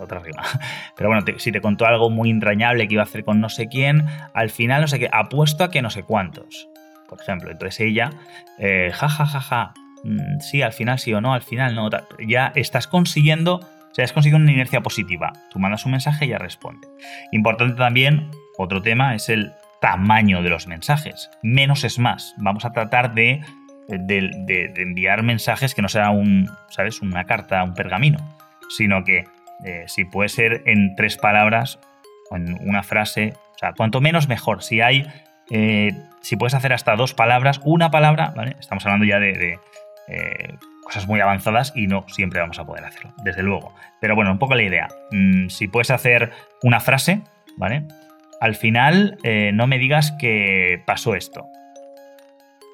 [0.00, 0.42] otra rima.
[0.96, 3.68] Pero bueno, si te contó algo muy entrañable que iba a hacer con no sé
[3.68, 6.68] quién, al final no sé qué, apuesto a que no sé cuántos.
[7.08, 8.10] Por ejemplo, entonces ella,
[8.58, 9.74] eh, ja, ja, ja, ja,
[10.04, 11.88] mm, sí, al final sí o no, al final no,
[12.26, 15.32] ya estás consiguiendo, o sea, has conseguido una inercia positiva.
[15.50, 16.88] Tú mandas un mensaje y ella responde.
[17.32, 21.30] Importante también, otro tema, es el tamaño de los mensajes.
[21.42, 22.34] Menos es más.
[22.36, 23.40] Vamos a tratar de
[23.98, 27.00] de, enviar mensajes que no sea un, ¿sabes?
[27.02, 28.18] Una carta, un pergamino,
[28.68, 29.24] sino que
[29.64, 31.78] eh, si puede ser en tres palabras
[32.30, 34.62] o en una frase, o sea, cuanto menos mejor.
[34.62, 35.06] Si hay,
[35.50, 38.56] eh, si puedes hacer hasta dos palabras, una palabra, ¿vale?
[38.58, 39.58] Estamos hablando ya de,
[40.08, 43.74] eh, cosas muy avanzadas y no siempre vamos a poder hacerlo, desde luego.
[44.00, 44.88] Pero bueno, un poco la idea.
[45.12, 46.32] Mm, si puedes hacer
[46.62, 47.22] una frase,
[47.56, 47.86] ¿vale?
[48.40, 51.46] Al final eh, no me digas que pasó esto.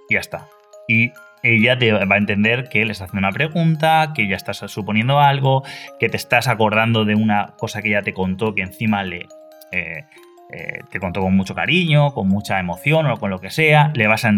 [0.09, 0.47] Ya está.
[0.89, 1.13] Y
[1.43, 5.21] ella te va a entender que le estás haciendo una pregunta, que ya estás suponiendo
[5.21, 5.63] algo,
[5.99, 9.27] que te estás acordando de una cosa que ella te contó que encima le...
[9.73, 10.05] Eh,
[10.51, 14.07] eh, te contó con mucho cariño, con mucha emoción o con lo que sea, le
[14.07, 14.33] vas a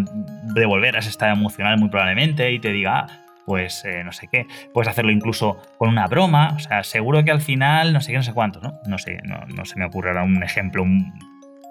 [0.55, 3.07] devolver a ese estado emocional muy probablemente y te diga, ah,
[3.45, 7.31] pues eh, no sé qué, puedes hacerlo incluso con una broma, o sea, seguro que
[7.31, 8.81] al final no sé qué, no sé cuánto, ¿no?
[8.87, 10.85] No sé, no, se me ocurre un ejemplo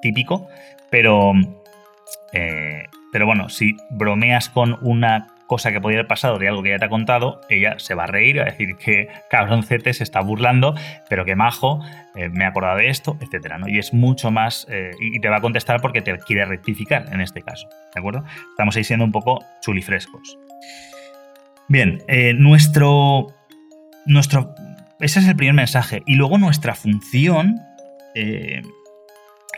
[0.02, 0.48] típico,
[0.90, 1.34] pero,
[3.12, 6.78] pero bueno, si bromeas con una cosa que podría haber pasado de algo que ya
[6.78, 10.20] te ha contado, ella se va a reír, va a decir que cabroncete se está
[10.22, 10.76] burlando,
[11.10, 11.82] pero que majo,
[12.16, 13.68] eh, me he acordado de esto, etcétera, ¿no?
[13.68, 17.22] Y es mucho más, eh, y te va a contestar porque te quiere rectificar en
[17.22, 18.24] este caso, ¿de acuerdo?
[18.52, 20.38] Estamos ahí siendo un poco chulifrescos.
[21.70, 23.28] Bien, eh, nuestro,
[24.06, 24.54] nuestro,
[25.00, 27.62] ese es el primer mensaje, y luego nuestra función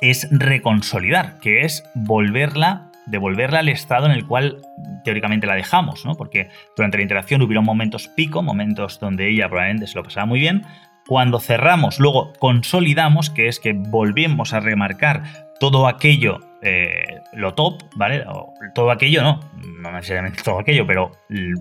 [0.01, 4.61] es reconsolidar, que es volverla devolverla al estado en el cual
[5.03, 6.15] teóricamente la dejamos, ¿no?
[6.15, 10.39] Porque durante la interacción hubieron momentos pico, momentos donde ella probablemente se lo pasaba muy
[10.39, 10.63] bien.
[11.07, 15.23] Cuando cerramos, luego consolidamos, que es que volvemos a remarcar
[15.59, 18.23] todo aquello, eh, lo top, ¿vale?
[18.75, 19.39] todo aquello, no,
[19.81, 21.11] no necesariamente todo aquello, pero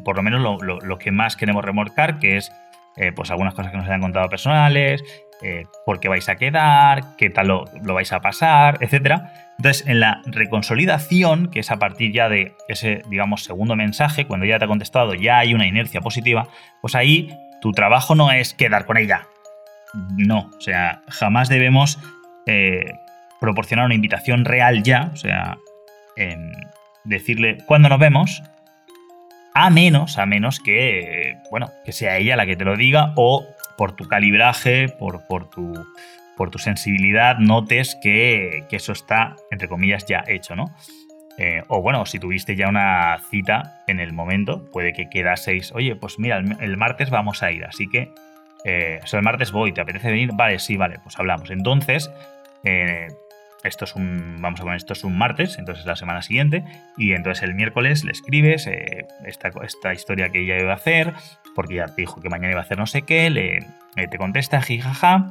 [0.05, 2.53] por lo menos lo, que más queremos remarcar, que es
[2.97, 5.03] eh, pues algunas cosas que nos hayan contado personales,
[5.43, 9.89] eh, por qué vais a quedar, qué tal lo, lo vais a pasar, etcétera entonces,
[9.89, 14.59] en la reconsolidación, que es a partir ya de ese, digamos, segundo mensaje, cuando ya
[14.59, 16.49] te ha contestado, ya hay una inercia positiva,
[16.81, 19.27] pues ahí tu trabajo no es quedar con ella.
[20.17, 21.99] No, o sea, jamás debemos
[22.47, 22.95] eh,
[23.41, 25.59] proporcionar una invitación real ya, o sea,
[27.05, 28.45] decirle cuándo nos vemos,
[29.55, 33.45] a menos, a menos que, bueno, que sea ella la que te lo diga o
[33.79, 35.73] por tu calibraje, por, por tu
[36.39, 40.73] por tu sensibilidad notes que, eso está, entre comillas, ya hecho, ¿no?
[41.37, 45.97] Eh, o bueno, si tuviste ya una cita en el momento, puede que quedaseis, oye,
[45.97, 48.13] pues mira, el, martes vamos a ir, así que,
[48.65, 50.31] eh, o el martes voy, ¿te apetece venir?
[50.33, 51.51] Vale, sí, vale, pues hablamos.
[51.51, 52.09] Entonces,
[52.63, 53.09] eh,
[53.65, 56.65] esto es un, vamos a poner, esto es un martes, entonces la semana siguiente,
[56.97, 58.69] y entonces el miércoles le escribes
[59.25, 61.13] esta, esta, historia que ella iba a hacer,
[61.55, 63.67] porque ya te dijo que mañana iba a hacer no sé qué, le,
[64.07, 65.29] te contesta, jijaja,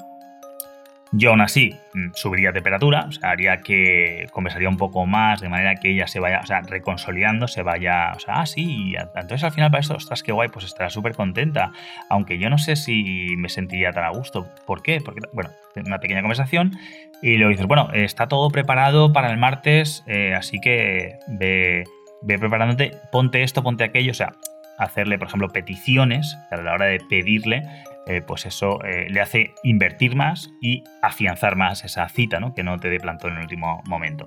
[1.11, 5.49] yo aún así mm, subiría temperatura, o sea, haría que conversaría un poco más, de
[5.49, 9.43] manera que ella se vaya, o sea, reconsolidando, se vaya, o sea, ah, sí, entonces
[9.43, 11.71] al final para esto, ostras, qué guay, pues estará súper contenta,
[12.09, 14.49] aunque yo no sé si me sentiría tan a gusto.
[14.65, 14.99] ¿Por qué?
[14.99, 15.49] Porque, bueno,
[15.85, 16.77] una pequeña conversación
[17.21, 21.83] y luego dices, bueno, está todo preparado para el martes, eh, así que ve,
[22.21, 24.33] ve preparándote, ponte esto, ponte aquello, o sea,
[24.77, 27.63] hacerle, por ejemplo, peticiones a la hora de pedirle
[28.05, 32.53] eh, pues eso eh, le hace invertir más y afianzar más esa cita, ¿no?
[32.53, 34.25] que no te dé plantón en el último momento.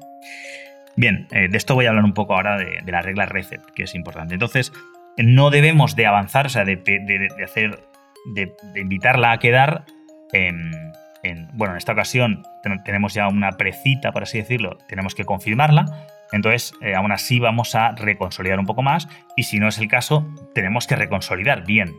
[0.97, 3.95] Bien, de esto voy a hablar un poco ahora de, la regla RECEP, que es
[3.95, 4.35] importante.
[4.35, 4.71] Entonces,
[5.17, 6.75] no debemos de avanzar, o sea, de,
[7.43, 7.79] hacer,
[8.35, 9.85] de, invitarla a quedar.
[11.23, 12.43] En, bueno, en esta ocasión
[12.85, 15.87] tenemos ya una precita, por así decirlo, tenemos que confirmarla.
[16.33, 20.29] Entonces, aún así vamos a reconsolidar un poco más y si no es el caso,
[20.55, 21.93] tenemos que reconsolidar bien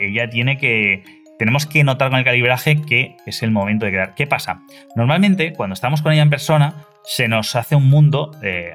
[0.00, 1.04] ella tiene que.
[1.38, 4.14] Tenemos que notar con el calibraje que es el momento de quedar.
[4.14, 4.62] ¿Qué pasa?
[4.94, 8.72] Normalmente, cuando estamos con ella en persona, se nos hace un mundo eh,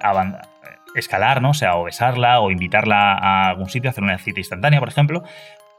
[0.93, 1.51] escalar, ¿no?
[1.51, 5.23] O sea, o besarla, o invitarla a algún sitio, hacer una cita instantánea, por ejemplo,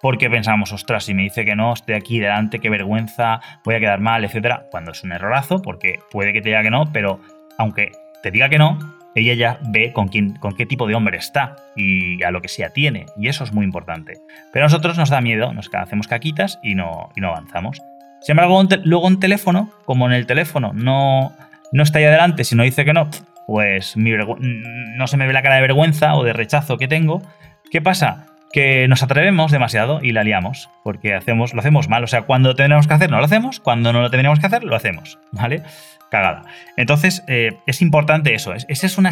[0.03, 3.81] porque pensamos, ostras, si me dice que no, estoy aquí delante, qué vergüenza, voy a
[3.81, 7.21] quedar mal, etcétera, cuando es un errorazo, porque puede que te diga que no, pero
[7.57, 8.79] aunque te diga que no,
[9.15, 12.49] ella ya ve con, quién, con qué tipo de hombre está y a lo que
[12.49, 14.15] se atiene, y eso es muy importante.
[14.53, 17.81] Pero a nosotros nos da miedo, nos hacemos caquitas y no, y no avanzamos.
[18.23, 21.33] Sin embargo, luego en teléfono, como en el teléfono no,
[21.71, 23.09] no está ahí adelante, si no dice que no,
[23.47, 27.23] pues no se me ve la cara de vergüenza o de rechazo que tengo.
[27.71, 28.27] ¿Qué pasa?
[28.53, 32.05] Que nos atrevemos demasiado y la liamos, porque hacemos, lo hacemos mal.
[32.05, 34.62] O sea, cuando tenemos que hacer, no lo hacemos, cuando no lo tenemos que hacer,
[34.62, 35.62] lo hacemos, ¿vale?
[36.11, 36.45] cagada.
[36.77, 38.53] Entonces, eh, es importante eso.
[38.53, 39.11] esa es una,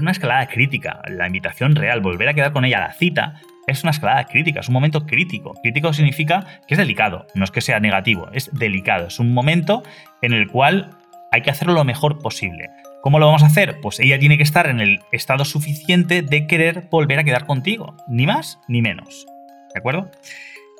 [0.00, 1.02] una escalada crítica.
[1.08, 3.34] La invitación real, volver a quedar con ella la cita,
[3.66, 5.54] es una escalada crítica, es un momento crítico.
[5.62, 9.08] Crítico significa que es delicado, no es que sea negativo, es delicado.
[9.08, 9.82] Es un momento
[10.22, 10.90] en el cual
[11.32, 12.70] hay que hacerlo lo mejor posible.
[13.02, 13.80] ¿Cómo lo vamos a hacer?
[13.80, 17.96] Pues ella tiene que estar en el estado suficiente de querer volver a quedar contigo.
[18.08, 19.26] Ni más ni menos.
[19.72, 20.10] ¿De acuerdo?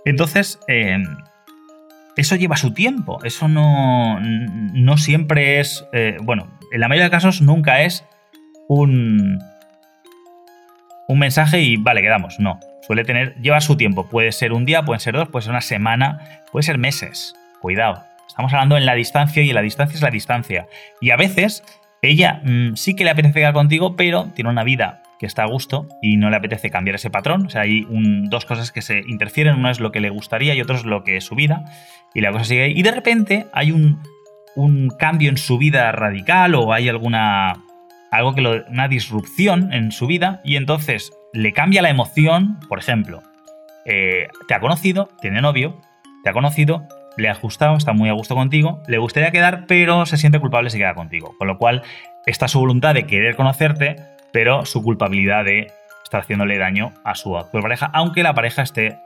[0.05, 0.99] Entonces, eh,
[2.17, 3.23] eso lleva su tiempo.
[3.25, 5.87] Eso no, no siempre es.
[5.93, 8.05] Eh, bueno, en la mayoría de casos nunca es
[8.69, 9.39] un.
[11.09, 12.41] Un mensaje y vale, quedamos.
[12.41, 12.59] No.
[12.87, 14.09] Suele tener, lleva su tiempo.
[14.09, 17.35] Puede ser un día, puede ser dos, puede ser una semana, puede ser meses.
[17.61, 18.03] Cuidado.
[18.27, 20.67] Estamos hablando en la distancia y la distancia es la distancia.
[21.01, 21.63] Y a veces
[22.03, 25.47] ella mm, sí que le apetece quedar contigo, pero tiene una vida que está a
[25.47, 27.47] gusto y no le apetece cambiar ese patrón.
[27.47, 27.87] O sea, hay
[28.29, 29.57] dos cosas que se interfieren.
[29.57, 31.65] Una es lo que le gustaría y otra es lo que es su vida.
[32.15, 32.73] Y la cosa sigue ahí.
[32.77, 34.03] Y de repente hay un,
[34.57, 37.55] un cambio en su vida radical o hay alguna
[38.11, 42.79] algo que lo, una disrupción en su vida y entonces le cambia la emoción, por
[42.79, 43.23] ejemplo,
[43.85, 45.81] eh, te ha conocido, tiene novio,
[46.25, 50.07] te ha conocido, le ha gustado, está muy a gusto contigo, le gustaría quedar, pero
[50.07, 51.35] se siente culpable si queda contigo.
[51.39, 51.83] Con lo cual
[52.27, 53.97] está su voluntad de querer conocerte,
[54.33, 55.73] pero su culpabilidad de
[56.05, 58.99] estar haciéndole daño a su actual pareja, aunque la pareja esté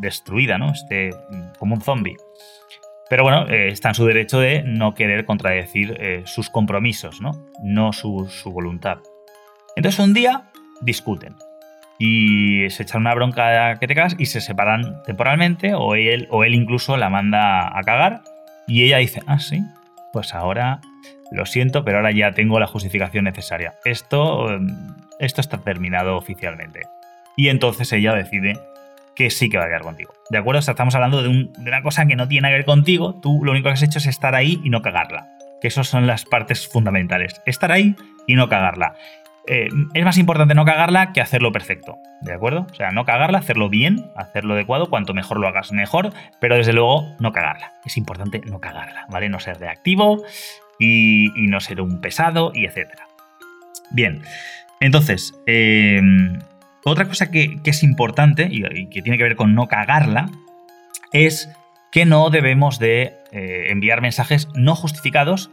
[0.00, 0.70] destruida, ¿no?
[0.70, 2.16] Esté mm, como un zombie.
[3.08, 7.32] Pero bueno, eh, está en su derecho de no querer contradecir eh, sus compromisos, ¿no?
[7.62, 8.98] No su, su, voluntad.
[9.76, 10.44] Entonces un día
[10.80, 11.36] discuten
[11.98, 16.44] y se echan una bronca que te cagas y se separan temporalmente o él, o
[16.44, 18.22] él incluso la manda a cagar
[18.66, 19.62] y ella dice, ah, sí,
[20.12, 20.80] pues ahora
[21.30, 23.74] lo siento, pero ahora ya tengo la justificación necesaria.
[23.84, 24.58] Esto,
[25.18, 26.82] esto está terminado oficialmente.
[27.36, 28.54] Y entonces ella decide
[29.14, 30.12] que sí que va a quedar contigo.
[30.30, 30.60] ¿De acuerdo?
[30.60, 33.18] O sea, estamos hablando de, una cosa que no tiene que ver contigo.
[33.20, 35.28] Tú lo único que has hecho es estar ahí y no cagarla.
[35.60, 37.40] Que esas son las partes fundamentales.
[37.46, 38.94] Estar ahí y no cagarla.
[39.48, 41.98] Eh, es más importante no cagarla que hacerlo perfecto.
[42.20, 42.66] ¿De acuerdo?
[42.70, 44.90] O sea, no cagarla, hacerlo bien, hacerlo adecuado.
[44.90, 46.12] Cuanto mejor lo hagas, mejor.
[46.40, 47.72] Pero desde luego, no cagarla.
[47.84, 49.28] Es importante no cagarla, ¿vale?
[49.28, 50.22] No ser reactivo
[50.78, 53.06] y, no ser un pesado y etcétera.
[53.90, 54.22] Bien.
[54.80, 56.00] Entonces, eh,
[56.84, 60.30] otra cosa que, es importante y, que tiene que ver con no cagarla
[61.12, 61.48] es
[61.90, 65.50] que no debemos de eh, enviar mensajes no justificados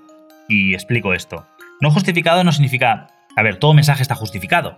[0.47, 1.47] y explico esto.
[1.81, 4.77] No justificado no significa, a ver, todo mensaje está justificado.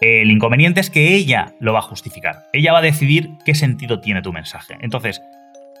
[0.00, 2.44] El inconveniente es que ella lo va a justificar.
[2.52, 4.76] Ella va a decidir qué sentido tiene tu mensaje.
[4.80, 5.22] Entonces,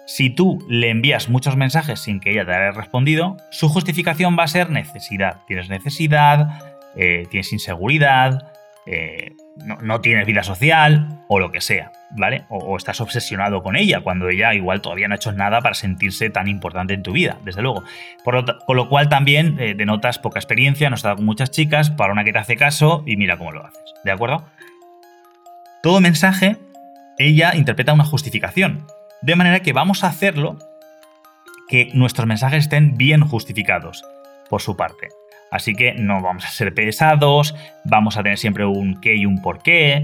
[0.06, 4.44] si tú le envías muchos mensajes sin que ella te haya respondido, su justificación va
[4.44, 5.42] a ser necesidad.
[5.46, 8.52] Tienes necesidad, eh, tienes inseguridad,
[8.86, 9.34] eh,
[9.82, 12.44] no, tienes vida social o lo que sea, ¿vale?
[12.48, 16.30] O, estás obsesionado con ella cuando ella igual todavía no ha hecho nada para sentirse
[16.30, 17.82] tan importante en tu vida, desde luego.
[18.22, 21.50] Por lo, con lo cual también eh, denotas poca experiencia, no has estado con muchas
[21.50, 24.46] chicas, para una que te hace caso y mira cómo lo haces, ¿de acuerdo?
[25.82, 26.56] Todo mensaje,
[27.18, 28.86] ella interpreta una justificación,
[29.22, 30.58] de manera que vamos a hacerlo
[31.68, 34.04] que nuestros mensajes estén bien justificados
[34.48, 35.08] por su parte.
[35.50, 37.54] Así que no vamos a ser pesados,
[37.84, 39.96] vamos a tener siempre un qué y un por qué.
[39.96, 40.02] Eh,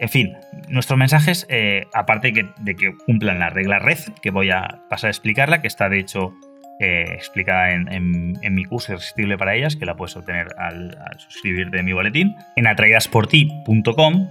[0.00, 0.36] en fin,
[0.68, 5.10] nuestros mensajes, eh, aparte de que, cumplan la regla red, que voy a pasar a
[5.10, 6.34] explicarla, que está de hecho
[6.80, 11.76] eh, explicada en, mi curso irresistible para ellas, que la puedes obtener al, al suscribirte
[11.76, 14.28] de mi boletín, en atraídasporti.com,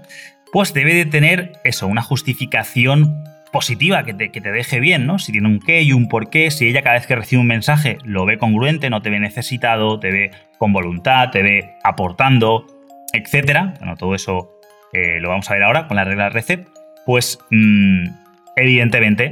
[0.54, 5.20] pues debe de tener eso, una justificación positiva, que te, que te, deje bien, ¿no?
[5.20, 7.48] Si tiene un qué y un por qué, si ella cada vez que recibe un
[7.48, 12.66] mensaje lo ve congruente, no te ve necesitado, te ve con voluntad, te ve aportando,
[13.14, 13.74] etcétera.
[13.80, 14.52] Bueno, todo eso
[14.94, 16.68] eh, lo vamos a ver ahora con la regla RECEP.
[17.06, 18.08] Pues mm,
[18.56, 19.32] evidentemente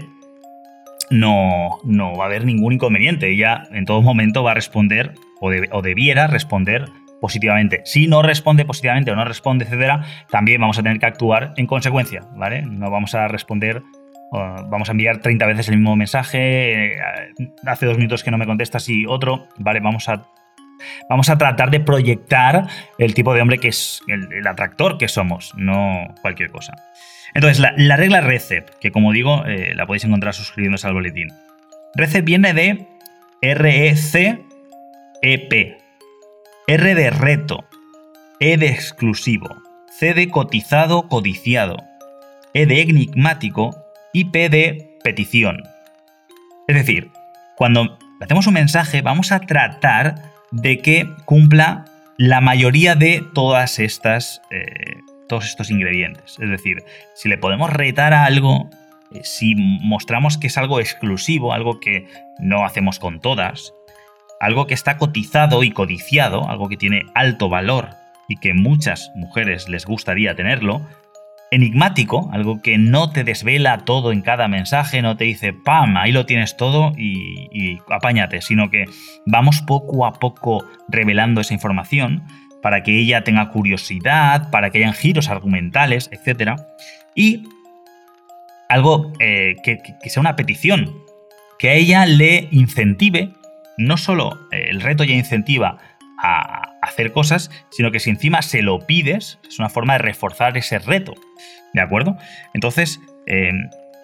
[1.09, 3.29] no, no va a haber ningún inconveniente.
[3.29, 6.85] Ella en todo momento va a responder o, o debiera responder
[7.21, 7.81] positivamente.
[7.85, 11.65] Si no responde positivamente o no responde, etcétera, también vamos a tener que actuar en
[11.65, 12.61] consecuencia, ¿vale?
[12.61, 13.81] No vamos a responder
[14.31, 16.97] vamos a enviar 30 veces el mismo mensaje, eh,
[17.65, 20.25] hace dos minutos que no me contestas y otro, vale, vamos a,
[21.09, 25.53] vamos a tratar de proyectar el tipo de hombre que es el, atractor que somos,
[25.55, 26.73] no cualquier cosa.
[27.33, 31.29] Entonces, la, regla RECEP, que como digo, eh, la podéis encontrar suscribiéndose al boletín.
[31.95, 32.87] RECEP viene de
[33.41, 34.45] R-E-C-E-P.
[36.67, 37.63] R de reto,
[38.39, 39.55] E de exclusivo,
[39.87, 41.77] C de cotizado, codiciado,
[42.55, 43.84] E de enigmático
[44.15, 45.61] IP de petición.
[46.67, 47.11] Es decir,
[47.57, 50.15] cuando hacemos un mensaje vamos a tratar
[50.51, 51.85] de que cumpla
[52.17, 54.95] la mayoría de todas estas, eh,
[55.27, 56.37] todos estos ingredientes.
[56.39, 58.69] Es decir, si le podemos retar a algo,
[59.11, 62.07] eh, si mostramos que es algo exclusivo, algo que
[62.39, 63.73] no hacemos con todas,
[64.39, 67.89] algo que está cotizado y codiciado, algo que tiene alto valor
[68.29, 70.81] y que muchas mujeres les gustaría tenerlo,
[71.51, 76.11] enigmático, algo que no te desvela todo en cada mensaje, no te dice, ¡pam!, ahí
[76.11, 78.85] lo tienes todo y, apáñate, sino que
[79.25, 82.23] vamos poco a poco revelando esa información
[82.61, 86.59] para que ella tenga curiosidad, para que hayan giros argumentales, etc.
[87.13, 87.43] Y
[88.67, 89.79] algo eh, que,
[90.09, 90.91] sea una petición,
[91.59, 93.29] que a ella le incentive,
[93.77, 95.77] no solo eh, el reto ya incentiva
[96.17, 100.57] a hacer cosas, sino que si encima se lo pides, es una forma de reforzar
[100.57, 101.13] ese reto.
[101.73, 102.17] ¿De acuerdo?
[102.53, 103.51] Entonces, eh,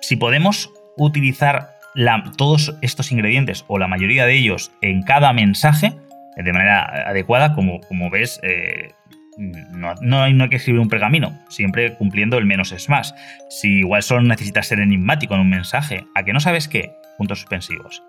[0.01, 1.70] si podemos utilizar
[2.38, 5.93] todos estos ingredientes o la mayoría de ellos en cada mensaje
[6.38, 8.91] de manera adecuada, como, como ves, eh,
[9.38, 13.14] no, hay, no, hay, que escribir un pergamino, siempre cumpliendo el menos es más.
[13.49, 17.39] Si igual solo necesitas ser enigmático en un mensaje, a que no sabes qué, puntos
[17.39, 18.03] suspensivos.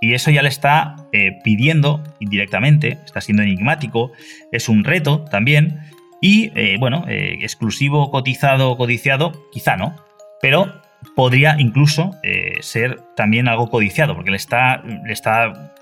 [0.00, 4.12] Y eso ya le está eh, pidiendo indirectamente, está siendo enigmático,
[4.52, 5.80] es un reto también.
[6.20, 9.96] Y eh, bueno, eh, exclusivo, cotizado, codiciado, quizá no.
[10.40, 10.82] Pero
[11.14, 12.12] podría incluso
[12.60, 15.72] ser también algo codiciado, porque le está, le está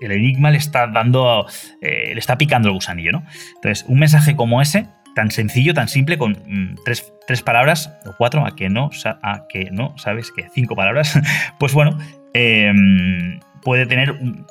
[0.00, 1.46] el enigma le está dando,
[1.80, 3.24] le está picando el gusanillo, ¿no?
[3.56, 8.46] Entonces, un mensaje como ese, tan sencillo, tan simple, con mm, tres, palabras, o cuatro,
[8.46, 11.18] a que no, a que no, sabes que cinco palabras,
[11.58, 11.98] pues bueno,
[12.34, 14.46] em, puede tener un,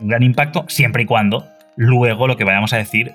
[0.00, 3.12] gran impacto siempre y cuando luego lo que vayamos a decir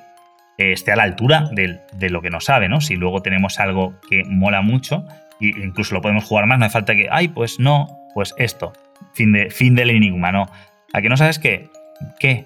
[0.57, 2.79] esté a la altura de, lo que nos sabe, ¿no?
[2.79, 5.05] Si luego tenemos algo que mola mucho,
[5.41, 8.71] e incluso lo podemos jugar más, no hace falta que, ay, pues no, pues esto,
[9.13, 10.47] fin, de, fin del enigma, ¿no?
[10.93, 11.69] ¿A que no sabes qué?
[12.19, 12.45] ¿Qué?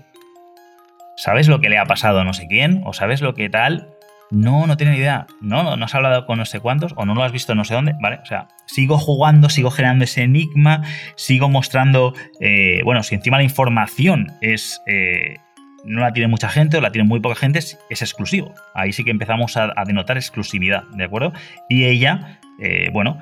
[1.18, 2.82] ¿Sabes lo que le ha pasado a no sé quién?
[2.86, 3.90] ¿O sabes lo que tal?
[4.30, 5.28] No, no tiene ni idea.
[5.42, 7.74] No, no, has hablado con no sé cuántos o no lo has visto no sé
[7.74, 8.20] dónde, ¿vale?
[8.22, 10.84] O sea, sigo jugando, sigo generando ese enigma,
[11.16, 14.82] sigo mostrando, eh, bueno, si encima la información es...
[14.88, 15.38] Eh,
[15.86, 18.54] no la tiene mucha gente o la tiene muy poca gente, es, exclusivo.
[18.74, 21.32] Ahí sí que empezamos a, denotar exclusividad, ¿de acuerdo?
[21.70, 23.18] Y ella, eh, bueno,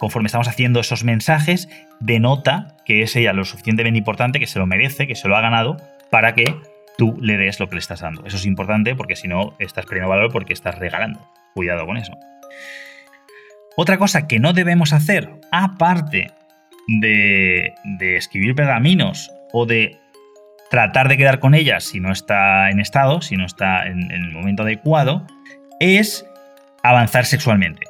[0.00, 1.68] conforme estamos haciendo esos mensajes,
[2.00, 5.40] denota que es ella lo suficientemente importante, que se lo merece, que se lo ha
[5.42, 5.76] ganado,
[6.10, 6.56] para que
[7.00, 8.26] tú le des lo que le estás dando.
[8.26, 11.26] Eso es importante porque si no, estás perdiendo valor porque estás regalando.
[11.54, 12.12] Cuidado con eso.
[13.74, 16.30] Otra cosa que no debemos hacer, aparte
[16.88, 17.72] de,
[18.18, 19.96] escribir pergaminos o de
[20.70, 24.30] tratar de quedar con ella si no está en estado, si no está en el
[24.30, 25.26] momento adecuado,
[25.80, 26.26] es
[26.82, 27.86] avanzar sexualmente.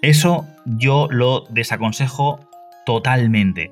[0.00, 2.40] Eso yo lo desaconsejo
[2.86, 3.70] totalmente.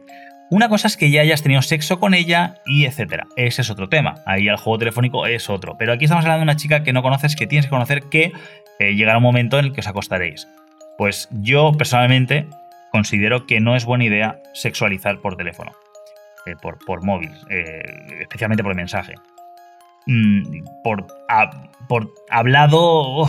[0.52, 3.26] Una cosa es que ya hayas tenido sexo con ella y etcétera.
[3.36, 4.16] Ese es otro tema.
[4.26, 5.78] Ahí el juego telefónico es otro.
[5.78, 8.32] Pero aquí estamos hablando de una chica que no conoces, que tienes que conocer que
[8.78, 10.46] eh, llegará un momento en el que os acostaréis.
[10.98, 12.48] Pues yo personalmente
[12.90, 15.72] considero que no es buena idea sexualizar por teléfono.
[16.44, 17.82] Eh, por, móvil, eh,
[18.20, 19.14] especialmente por mensaje.
[20.06, 21.06] Mm, por,
[21.88, 23.26] por hablado,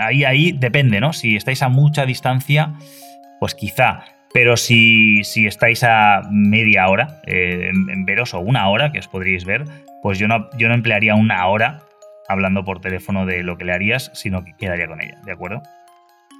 [0.00, 1.12] ahí, ahí depende, ¿no?
[1.12, 2.72] Si estáis a mucha distancia,
[3.38, 4.02] pues quizá
[4.32, 9.44] pero si, estáis a media hora eh, en, veros o una hora, que os podríais
[9.44, 9.64] ver,
[10.02, 11.82] pues yo no, yo no emplearía una hora
[12.28, 15.62] hablando por teléfono de lo que le harías, sino que quedaría con ella, ¿de acuerdo?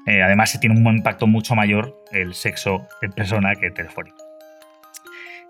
[0.06, 4.16] Eh, además, tiene un impacto mucho mayor el sexo en persona que telefónico.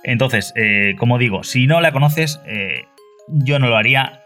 [0.02, 2.40] Entonces, eh, como digo, si no la conoces,
[3.28, 4.20] yo no lo haría.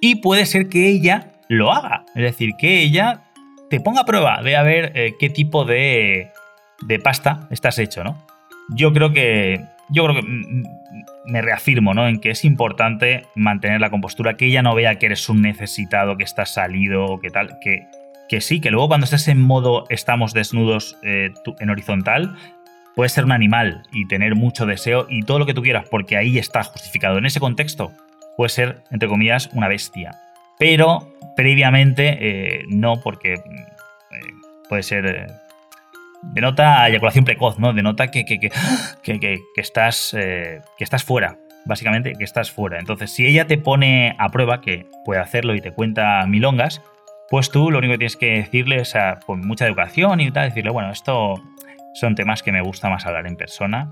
[0.00, 2.04] Y puede ser que ella lo haga.
[2.14, 3.24] Es decir, que ella
[3.68, 6.30] te ponga a prueba de a ver qué tipo de
[6.82, 8.26] de pasta estás hecho, ¿no?
[8.70, 9.64] Yo creo que.
[9.88, 10.28] Yo creo que
[11.26, 12.08] me reafirmo, ¿no?
[12.08, 16.16] En que es importante mantener la compostura, que ella no vea que eres un necesitado,
[16.16, 17.86] que estás salido o que tal, que,
[18.28, 22.36] que sí, que luego cuando estés en modo estamos desnudos eh, en horizontal,
[22.96, 26.16] puedes ser un animal y tener mucho deseo y todo lo que tú quieras, porque
[26.16, 27.18] ahí está justificado.
[27.18, 27.92] En ese contexto,
[28.36, 30.16] puede ser, entre comillas, una bestia.
[30.58, 33.40] Pero previamente, eh, no, porque eh,
[34.68, 35.30] puede ser
[36.32, 37.72] denota eyaculación precoz, ¿no?
[37.72, 42.78] Denota que, que, que, que estás, eh, que estás fuera, básicamente que estás fuera.
[42.78, 46.82] Entonces, si ella te pone a prueba, que puede hacerlo y te cuenta milongas,
[47.28, 50.70] pues tú lo único que tienes que decirle es con mucha educación y tal, decirle,
[50.70, 51.34] bueno, esto
[51.94, 53.90] son temas que me gusta más hablar en persona,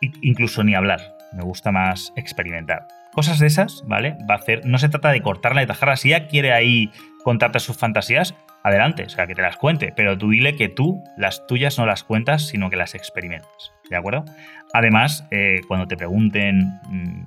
[0.00, 2.86] incluso ni hablar, me gusta más experimentar.
[3.12, 4.16] Cosas de esas, ¿vale?
[4.28, 6.90] Va a hacer, no se trata de cortarla y tajarla, si ella quiere ahí
[7.22, 11.02] contarte sus fantasías, adelante, o sea, que te las cuente, pero tú dile que tú
[11.16, 14.24] las tuyas no las cuentas, sino que las experimentas, ¿de acuerdo?
[14.72, 17.24] Además, eh, cuando te pregunten, mm,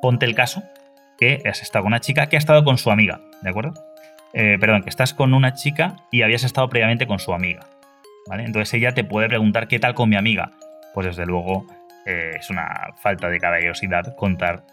[0.00, 0.62] ponte el caso
[1.18, 3.74] que has estado con una chica que ha estado con su amiga, ¿de acuerdo?
[4.32, 7.66] Eh, perdón, que estás con una chica y habías estado previamente con su amiga,
[8.28, 8.44] ¿vale?
[8.44, 10.52] Entonces ella te puede preguntar, ¿qué tal con mi amiga?
[10.94, 11.66] Pues desde luego
[12.06, 14.64] eh, es una falta de caballerosidad contar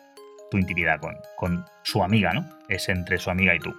[0.49, 2.47] tu intimidad con, con su amiga, ¿no?
[2.69, 3.75] Es entre su amiga y tú.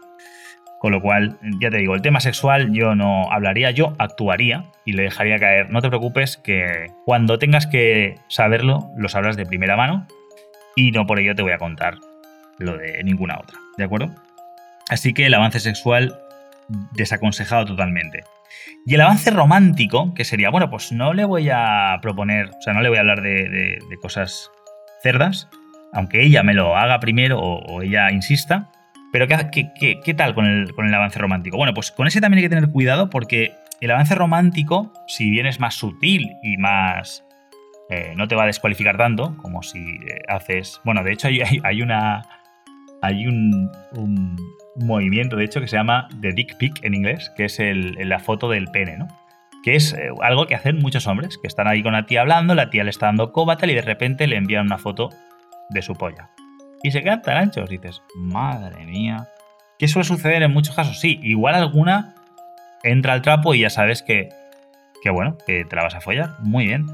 [0.79, 4.93] Con lo cual, ya te digo, el tema sexual yo no hablaría, yo actuaría y
[4.93, 5.71] le dejaría caer.
[5.71, 10.07] No te preocupes que cuando tengas que saberlo, lo sabrás de primera mano
[10.77, 11.97] y no por ello te voy a contar
[12.59, 14.15] lo de ninguna otra, ¿de acuerdo?
[14.89, 16.21] Así que el avance sexual
[16.93, 18.21] desaconsejado totalmente.
[18.87, 22.73] Y el avance romántico, que sería, bueno, pues no le voy a proponer, o sea,
[22.73, 24.51] no le voy a hablar de, cosas
[25.03, 25.49] cerdas,
[25.93, 28.71] aunque ella me lo haga primero o ella insista,
[29.13, 31.57] Pero ¿qué, tal con el, con el avance romántico?
[31.57, 35.47] Bueno, pues con ese también hay que tener cuidado porque el avance romántico, si bien
[35.47, 37.25] es más sutil y más...
[37.91, 40.81] Eh, no te va a descualificar tanto como si eh, haces...
[40.85, 42.23] Bueno, de hecho hay, hay, una...
[43.01, 44.37] Hay un, un,
[44.77, 48.49] movimiento, de hecho, que se llama The Dick Pic en inglés, que es la foto
[48.49, 49.09] del pene, ¿no?
[49.65, 52.55] Que es eh, algo que hacen muchos hombres, que están ahí con la tía hablando,
[52.55, 55.11] la tía le está dando cóbatel y de repente le envían una foto
[55.71, 56.31] de su polla.
[56.83, 59.29] Y se quedan tan anchos, dices, madre mía.
[59.79, 61.01] ¿Qué suele suceder en muchos casos?
[61.01, 62.15] Sí, igual alguna
[62.83, 64.29] entra al trapo y ya sabes que,
[65.03, 66.31] que bueno, que te la vas a follar.
[66.41, 66.87] Muy bien.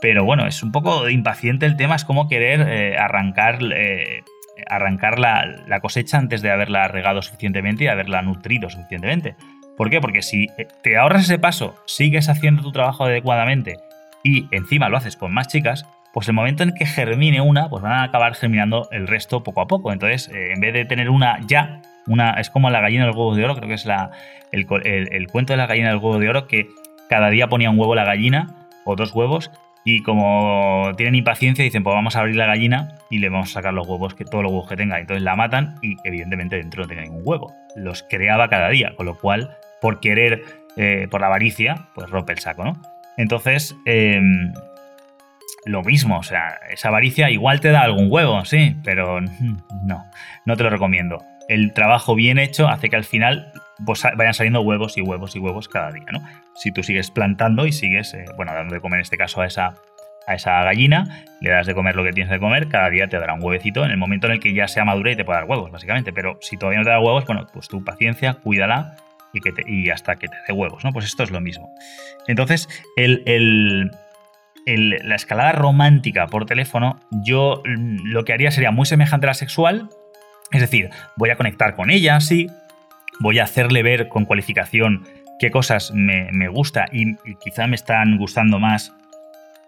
[0.00, 4.22] Pero bueno, es un poco impaciente el tema, es como querer eh, arrancar, eh,
[4.68, 9.36] arrancar la, la, cosecha antes de haberla regado suficientemente y haberla nutrido suficientemente.
[9.76, 10.00] ¿Por qué?
[10.00, 13.78] Porque si eh, te ahorras ese paso, sigues haciendo tu trabajo adecuadamente
[14.22, 17.82] y encima lo haces con más chicas, pues el momento en que germine una, pues
[17.82, 19.92] van a acabar germinando el resto poco a poco.
[19.92, 23.44] Entonces, en vez de tener una ya una, es como la gallina del huevo de
[23.44, 24.12] oro, creo que es la,
[24.52, 26.68] el, cuento de la gallina del huevo de oro, que
[27.08, 28.54] cada día ponía un huevo la gallina,
[28.84, 29.50] o dos huevos,
[29.84, 33.54] y como tienen impaciencia, dicen, pues vamos a abrir la gallina y le vamos a
[33.54, 34.98] sacar los huevos, que todos los huevos que tenga.
[34.98, 37.52] Entonces la matan y evidentemente dentro no tenía ningún huevo.
[37.76, 39.50] Los creaba cada día, con lo cual,
[39.80, 40.42] por querer,
[40.76, 42.80] eh, por la avaricia, pues rompe el saco, ¿no?
[43.16, 44.52] Entonces, em,
[45.66, 49.20] lo mismo, o sea, esa avaricia igual te da algún huevo, sí, pero
[49.84, 50.04] no,
[50.44, 53.52] no te lo recomiendo el trabajo bien hecho hace que al final
[53.84, 56.22] pues, vayan saliendo huevos y huevos y huevos cada día, ¿no?
[56.54, 59.46] Si tú sigues plantando y sigues, eh, bueno, dando de comer en este caso a
[59.46, 59.74] esa,
[60.26, 63.18] a esa gallina, le das de comer lo que tienes de comer, cada día te
[63.18, 65.40] dará un huevecito en el momento en el que ya sea madura y te pueda
[65.40, 66.12] dar huevos, básicamente.
[66.12, 68.96] Pero si todavía no te da huevos, bueno, pues tu paciencia, cuídala
[69.32, 70.92] y, que y hasta que te dé huevos, ¿no?
[70.92, 71.68] Pues esto es lo mismo.
[72.28, 73.90] Entonces, el,
[74.66, 79.34] la escalada romántica por teléfono, yo mm, lo que haría sería muy semejante a la
[79.34, 79.88] sexual,
[80.52, 82.48] es decir, voy a conectar con ella, sí,
[83.20, 85.04] voy a hacerle ver con cualificación
[85.38, 88.94] qué cosas me, gusta y, quizá me están gustando más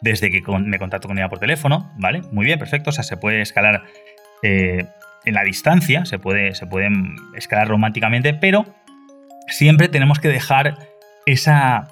[0.01, 2.23] desde que me contacto con ella por teléfono, ¿vale?
[2.33, 3.85] Muy bien, perfecto, o sea, se puede escalar
[4.43, 4.87] eh,
[5.25, 6.89] en la distancia, se puede, se puede
[7.35, 8.67] escalar románticamente, pero
[9.49, 10.79] siempre tenemos que dejar
[11.27, 11.89] esa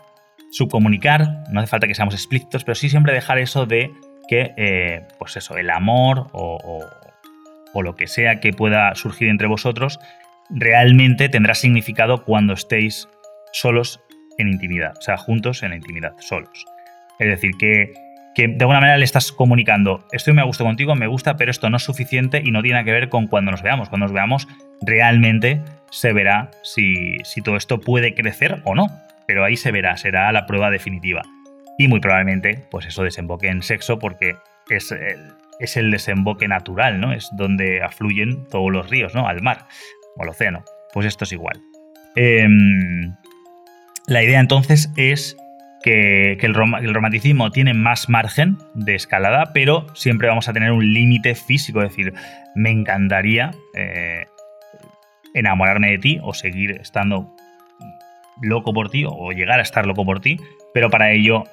[0.55, 3.91] subcomunicar, no hace falta que seamos explícitos, pero sí siempre dejar eso de
[4.29, 6.87] que, eh, pues eso, el amor o,
[7.73, 10.01] o lo que sea que pueda surgir entre vosotros,
[10.49, 13.09] realmente tendrá significado cuando estéis
[13.53, 14.01] solos
[14.39, 16.65] en intimidad, o sea, juntos en la intimidad, solos.
[17.19, 17.93] Es decir, que,
[18.35, 21.69] que de alguna manera le estás comunicando, estoy me gusta contigo, me gusta, pero esto
[21.69, 23.89] no es suficiente y no tiene que ver con cuando nos veamos.
[23.89, 24.49] Cuando nos veamos,
[24.83, 28.87] realmente se verá si, si todo esto puede crecer o no.
[29.27, 31.23] Pero ahí se verá, será la prueba definitiva.
[31.79, 34.37] Y muy probablemente, pues eso desemboque en sexo porque
[34.69, 37.13] es el, es el desemboque natural, ¿no?
[37.13, 39.27] Es donde afluyen todos los ríos, ¿no?
[39.27, 39.67] Al mar
[40.17, 40.65] o al océano.
[40.93, 41.61] Pues esto es igual.
[42.17, 43.15] Em,
[44.07, 45.37] la idea entonces es
[45.83, 51.35] que, el, romanticismo tiene más margen de escalada, pero siempre vamos a tener un límite
[51.35, 51.83] físico.
[51.83, 52.15] Es decir,
[52.55, 54.25] me encantaría eh,
[55.35, 57.35] enamorarme de ti o seguir estando
[58.43, 60.39] loco por ti o llegar a estar loco por ti,
[60.73, 61.45] pero para ello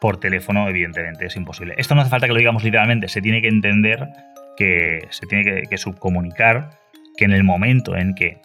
[0.00, 1.74] por teléfono, evidentemente, es imposible.
[1.78, 4.08] Esto no hace falta que lo digamos literalmente, se tiene que entender
[4.56, 6.70] que se tiene que, subcomunicar
[7.16, 8.40] que en el momento en que,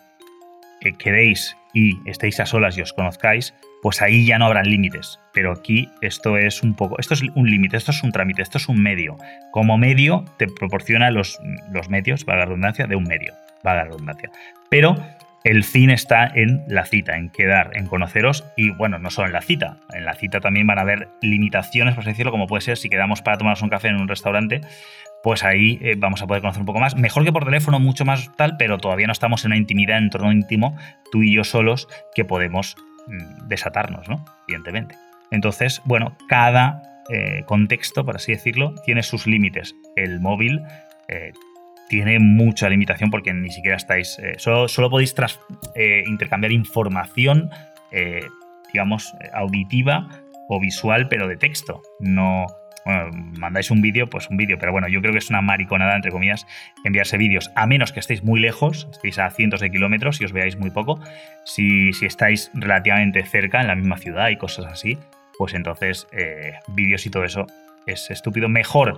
[1.00, 5.20] quedéis y estéis a solas y os conozcáis, pues ahí ya no habrán límites.
[5.34, 8.58] Pero aquí esto es un poco, esto es un límite, esto es un trámite, esto
[8.58, 9.18] es un medio.
[9.52, 11.40] Como medio te proporciona los,
[11.72, 13.34] los medios, va la redundancia, de un medio,
[13.66, 14.30] va la redundancia.
[14.70, 14.96] Pero
[15.48, 19.34] el fin está en la cita, en quedar, en conoceros y bueno, no solo en
[19.34, 22.62] la cita, en la cita también van a haber limitaciones, por así decirlo, como puede
[22.62, 24.60] ser si quedamos para tomarnos un café en un restaurante,
[25.24, 28.04] pues ahí eh, vamos a poder conocer un poco más, mejor que por teléfono, mucho
[28.04, 30.76] más tal, pero todavía no estamos en una intimidad, en entorno íntimo,
[31.14, 32.76] tú y yo solos, que podemos
[33.08, 34.26] mm, desatarnos, ¿no?
[34.50, 34.96] Evidentemente.
[35.32, 39.76] Entonces, bueno, cada eh, contexto, por así decirlo, tiene sus límites.
[39.96, 40.62] El móvil
[41.08, 41.32] eh,
[41.88, 44.20] tiene mucha limitación porque ni siquiera estáis.
[44.20, 45.16] Eh, solo, podéis
[45.76, 47.50] eh, intercambiar información,
[47.92, 48.26] eh,
[48.72, 50.08] digamos, auditiva
[50.50, 51.82] o visual, pero de texto.
[52.00, 52.46] No.
[52.86, 55.94] Bueno, mandáis un vídeo, pues un vídeo, pero bueno, yo creo que es una mariconada,
[55.94, 56.48] entre comillas,
[56.86, 60.32] enviarse vídeos, a menos que estéis muy lejos, estéis a cientos de kilómetros y os
[60.32, 60.98] veáis muy poco.
[61.44, 64.98] Si, si estáis relativamente cerca, en la misma ciudad y cosas así,
[65.38, 66.08] pues entonces
[66.70, 67.46] vídeos y todo eso
[67.88, 68.48] es estúpido.
[68.48, 68.98] Mejor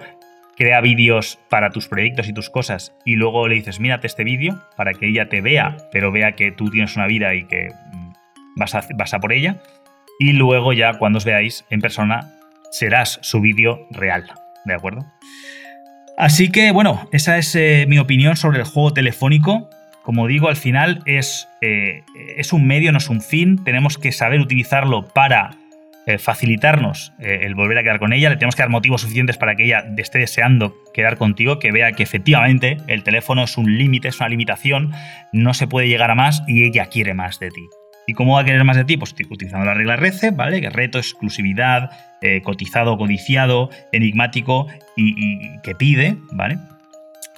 [0.59, 4.61] crea vídeos para tus proyectos y tus cosas y luego le dices, mírate este vídeo
[4.75, 8.11] para que ella te vea, pero vea que tú tienes una vida y que mm,
[8.57, 9.57] vas a, vas a por ella.
[10.19, 12.29] Y luego ya cuando os veáis en persona
[12.71, 14.25] serás su vídeo real,
[14.65, 15.05] ¿de acuerdo?
[16.17, 19.69] Así que bueno, esa es eh, mi opinión sobre el juego telefónico
[20.09, 22.03] como digo, al final es, eh,
[22.35, 23.63] es un medio, no es un fin.
[23.63, 25.51] Tenemos que saber utilizarlo para
[26.09, 28.29] eh, facilitarnos eh, el volver a quedar con ella.
[28.29, 31.91] Le tenemos que dar motivos suficientes para que ella esté deseando quedar contigo, que vea
[31.91, 34.91] que efectivamente el teléfono es un límite, es una limitación,
[35.33, 37.61] no se puede llegar a más y ella quiere más de ti.
[38.07, 38.97] ¿Y cómo va a querer más de ti?
[38.97, 40.61] Pues utilizando la regla RECE, ¿vale?
[40.61, 41.91] Que reto, exclusividad,
[42.43, 44.65] cotizado, codiciado, enigmático
[44.97, 46.57] y, y que pide, ¿vale?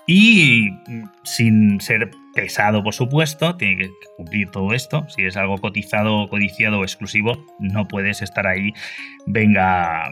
[0.08, 5.08] Y mm, sin ser pesado, por supuesto, tiene que cumplir todo esto.
[5.10, 8.74] Si es algo cotizado, codiciado o exclusivo, no puedes estar ahí,
[9.26, 10.10] venga,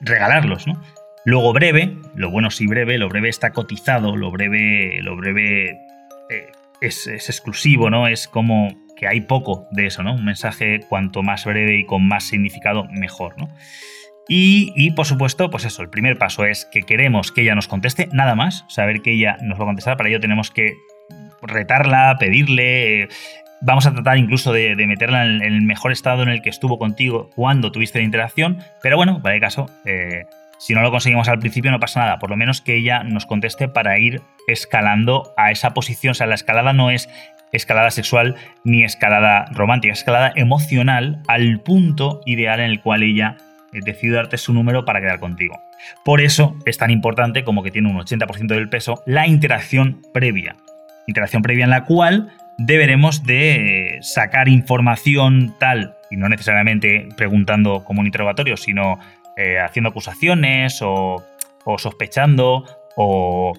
[0.00, 0.80] regalarlos, ¿no?
[1.24, 5.78] Luego breve, lo bueno sí breve, lo breve está cotizado, lo breve, lo breve
[6.30, 6.50] eh,
[6.80, 8.08] es, exclusivo, ¿no?
[8.08, 10.14] Es como que hay poco de eso, ¿no?
[10.14, 13.48] Un mensaje cuanto más breve y con más significado, mejor, ¿no?
[14.28, 17.68] Y, y, por supuesto, pues eso, el primer paso es que queremos que ella nos
[17.68, 20.76] conteste, nada más, saber que ella nos va a contestar, para ello tenemos que
[21.42, 23.08] retarla, pedirle.
[23.60, 27.30] Vamos a tratar incluso de, meterla en el mejor estado en el que estuvo contigo
[27.34, 28.58] cuando tuviste la interacción.
[28.82, 30.24] Pero bueno, vale caso, eh,
[30.58, 32.18] si no lo conseguimos al principio no pasa nada.
[32.18, 36.12] Por lo menos que ella nos conteste para ir escalando a esa posición.
[36.12, 37.08] O sea, la escalada no es
[37.52, 43.36] escalada sexual ni escalada romántica, escalada emocional al punto ideal en el cual ella
[43.72, 45.60] eh, decide darte su número para quedar contigo.
[46.04, 50.56] Por eso es tan importante como que tiene un 80% del peso la interacción previa
[51.06, 58.00] interacción previa en la cual deberemos de sacar información tal, y no necesariamente preguntando como
[58.00, 58.98] un interrogatorio, sino
[59.36, 61.22] eh, haciendo acusaciones o,
[61.78, 62.64] sospechando
[62.96, 63.54] o,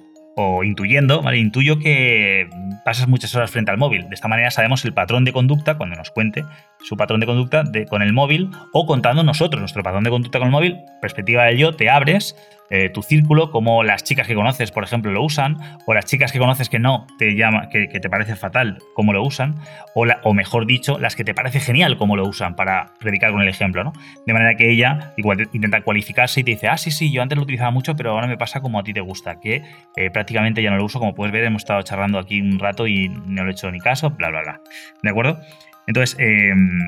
[0.63, 1.37] intuyendo, ¿vale?
[1.37, 2.49] Intuyo que
[2.85, 4.09] pasas muchas horas frente al móvil.
[4.09, 6.43] De esta manera sabemos el patrón de conducta cuando nos cuente
[6.81, 10.47] su patrón de conducta con el móvil o contando nosotros nuestro patrón de conducta con
[10.47, 12.35] el móvil, perspectiva de yo, te abres
[12.69, 16.31] eh, tu círculo, como las chicas que conoces, por ejemplo, lo usan, o las chicas
[16.31, 19.55] que conoces que no te llama, que, te parece fatal, cómo lo usan,
[19.93, 23.47] o, mejor dicho, las que te parece genial, cómo lo usan, para predicar con el
[23.47, 23.93] ejemplo, ¿no?
[24.25, 25.13] De manera que ella
[25.51, 28.27] intenta cualificarse y te dice, ah, sí, sí, yo antes lo utilizaba mucho, pero ahora
[28.27, 29.63] me pasa como a ti te gusta, que
[29.95, 32.87] eh, prácticamente ya no lo uso, como puedes ver, hemos estado charlando aquí un rato
[32.87, 34.61] y no le he hecho ni caso, bla, bla, bla.
[35.01, 35.39] ¿De acuerdo?
[35.87, 36.79] Entonces, em,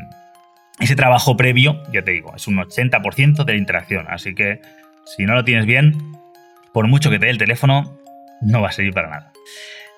[0.80, 4.62] ese trabajo previo, ya te digo, es un 80% de la interacción, así que
[5.06, 5.96] si no lo tienes bien,
[6.74, 7.98] por mucho que te dé el teléfono,
[8.42, 9.32] no va a servir para nada.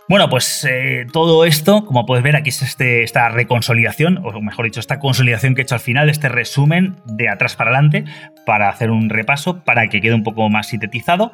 [0.10, 4.64] Bueno, pues eh, todo esto, como puedes ver, aquí es este, esta reconsolidación, o mejor
[4.64, 8.06] dicho, esta consolidación que he hecho al final, este resumen de atrás para adelante,
[8.46, 11.34] para hacer un repaso, para que quede un poco más sintetizado.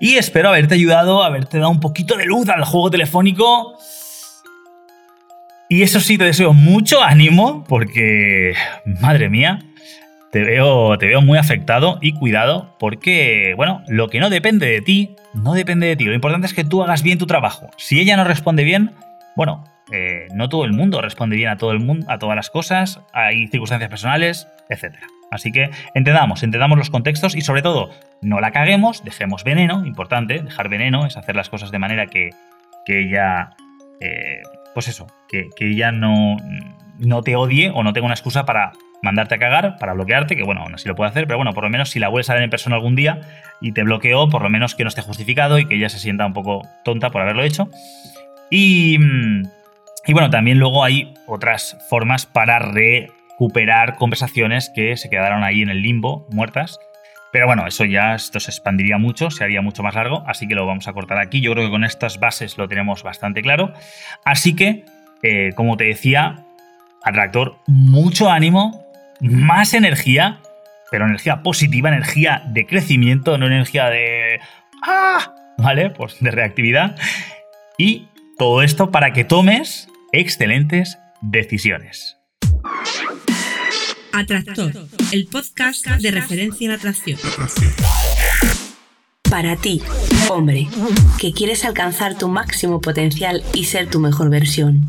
[0.00, 3.76] Y espero haberte ayudado, haberte dado un poquito de luz al juego telefónico.
[5.68, 8.54] Y eso sí, te deseo mucho ánimo, porque,
[8.86, 9.58] madre mía,
[10.30, 14.80] te veo, te veo muy afectado y cuidado porque, bueno, lo que no depende de
[14.80, 16.04] ti, no depende de ti.
[16.04, 17.68] Lo importante es que tú hagas bien tu trabajo.
[17.76, 18.92] Si ella no responde bien,
[19.34, 22.50] bueno, eh, no todo el mundo responde bien a todo el mundo, a todas las
[22.50, 24.96] cosas, hay circunstancias personales, etc.
[25.32, 27.90] Así que entendamos, entendamos los contextos y sobre todo,
[28.22, 32.30] no la caguemos, dejemos veneno, importante, dejar veneno es hacer las cosas de manera que,
[32.84, 33.50] que ella,
[34.00, 34.42] eh,
[34.74, 36.36] pues eso, que, que ella no,
[36.98, 38.72] no te odie o no tenga una excusa para
[39.02, 41.64] mandarte a cagar para bloquearte, que bueno, aún así lo puede hacer, pero bueno, por
[41.64, 43.20] lo menos si la vuelves a ver en persona algún día
[43.60, 46.26] y te bloqueó, por lo menos que no esté justificado y que ella se sienta
[46.26, 47.68] un poco tonta por haberlo hecho.
[48.50, 49.42] Y, mm,
[50.06, 55.70] y bueno, también luego hay otras formas para recuperar conversaciones que se quedaron ahí en
[55.70, 56.78] el limbo, muertas.
[57.32, 60.56] Pero bueno, eso ya esto se expandiría mucho, se haría mucho más largo, así que
[60.56, 61.40] lo vamos a cortar aquí.
[61.40, 63.72] Yo creo que con estas bases lo tenemos bastante claro.
[64.24, 64.84] Así que,
[65.22, 66.44] eh, como te decía,
[67.04, 68.84] atractor, mucho ánimo,
[69.20, 70.40] más energía,
[70.90, 74.40] pero energía positiva, energía de crecimiento, no energía de...
[74.82, 75.34] ¡Ah!
[75.58, 75.90] ¿Vale?
[75.90, 76.96] Pues de reactividad.
[77.78, 78.08] Y
[78.38, 82.16] todo esto para que tomes excelentes decisiones.
[84.12, 84.72] Atractor,
[85.12, 87.18] el podcast de referencia en atracción.
[89.30, 89.80] Para ti,
[90.28, 90.66] hombre,
[91.20, 94.88] que quieres alcanzar tu máximo potencial y ser tu mejor versión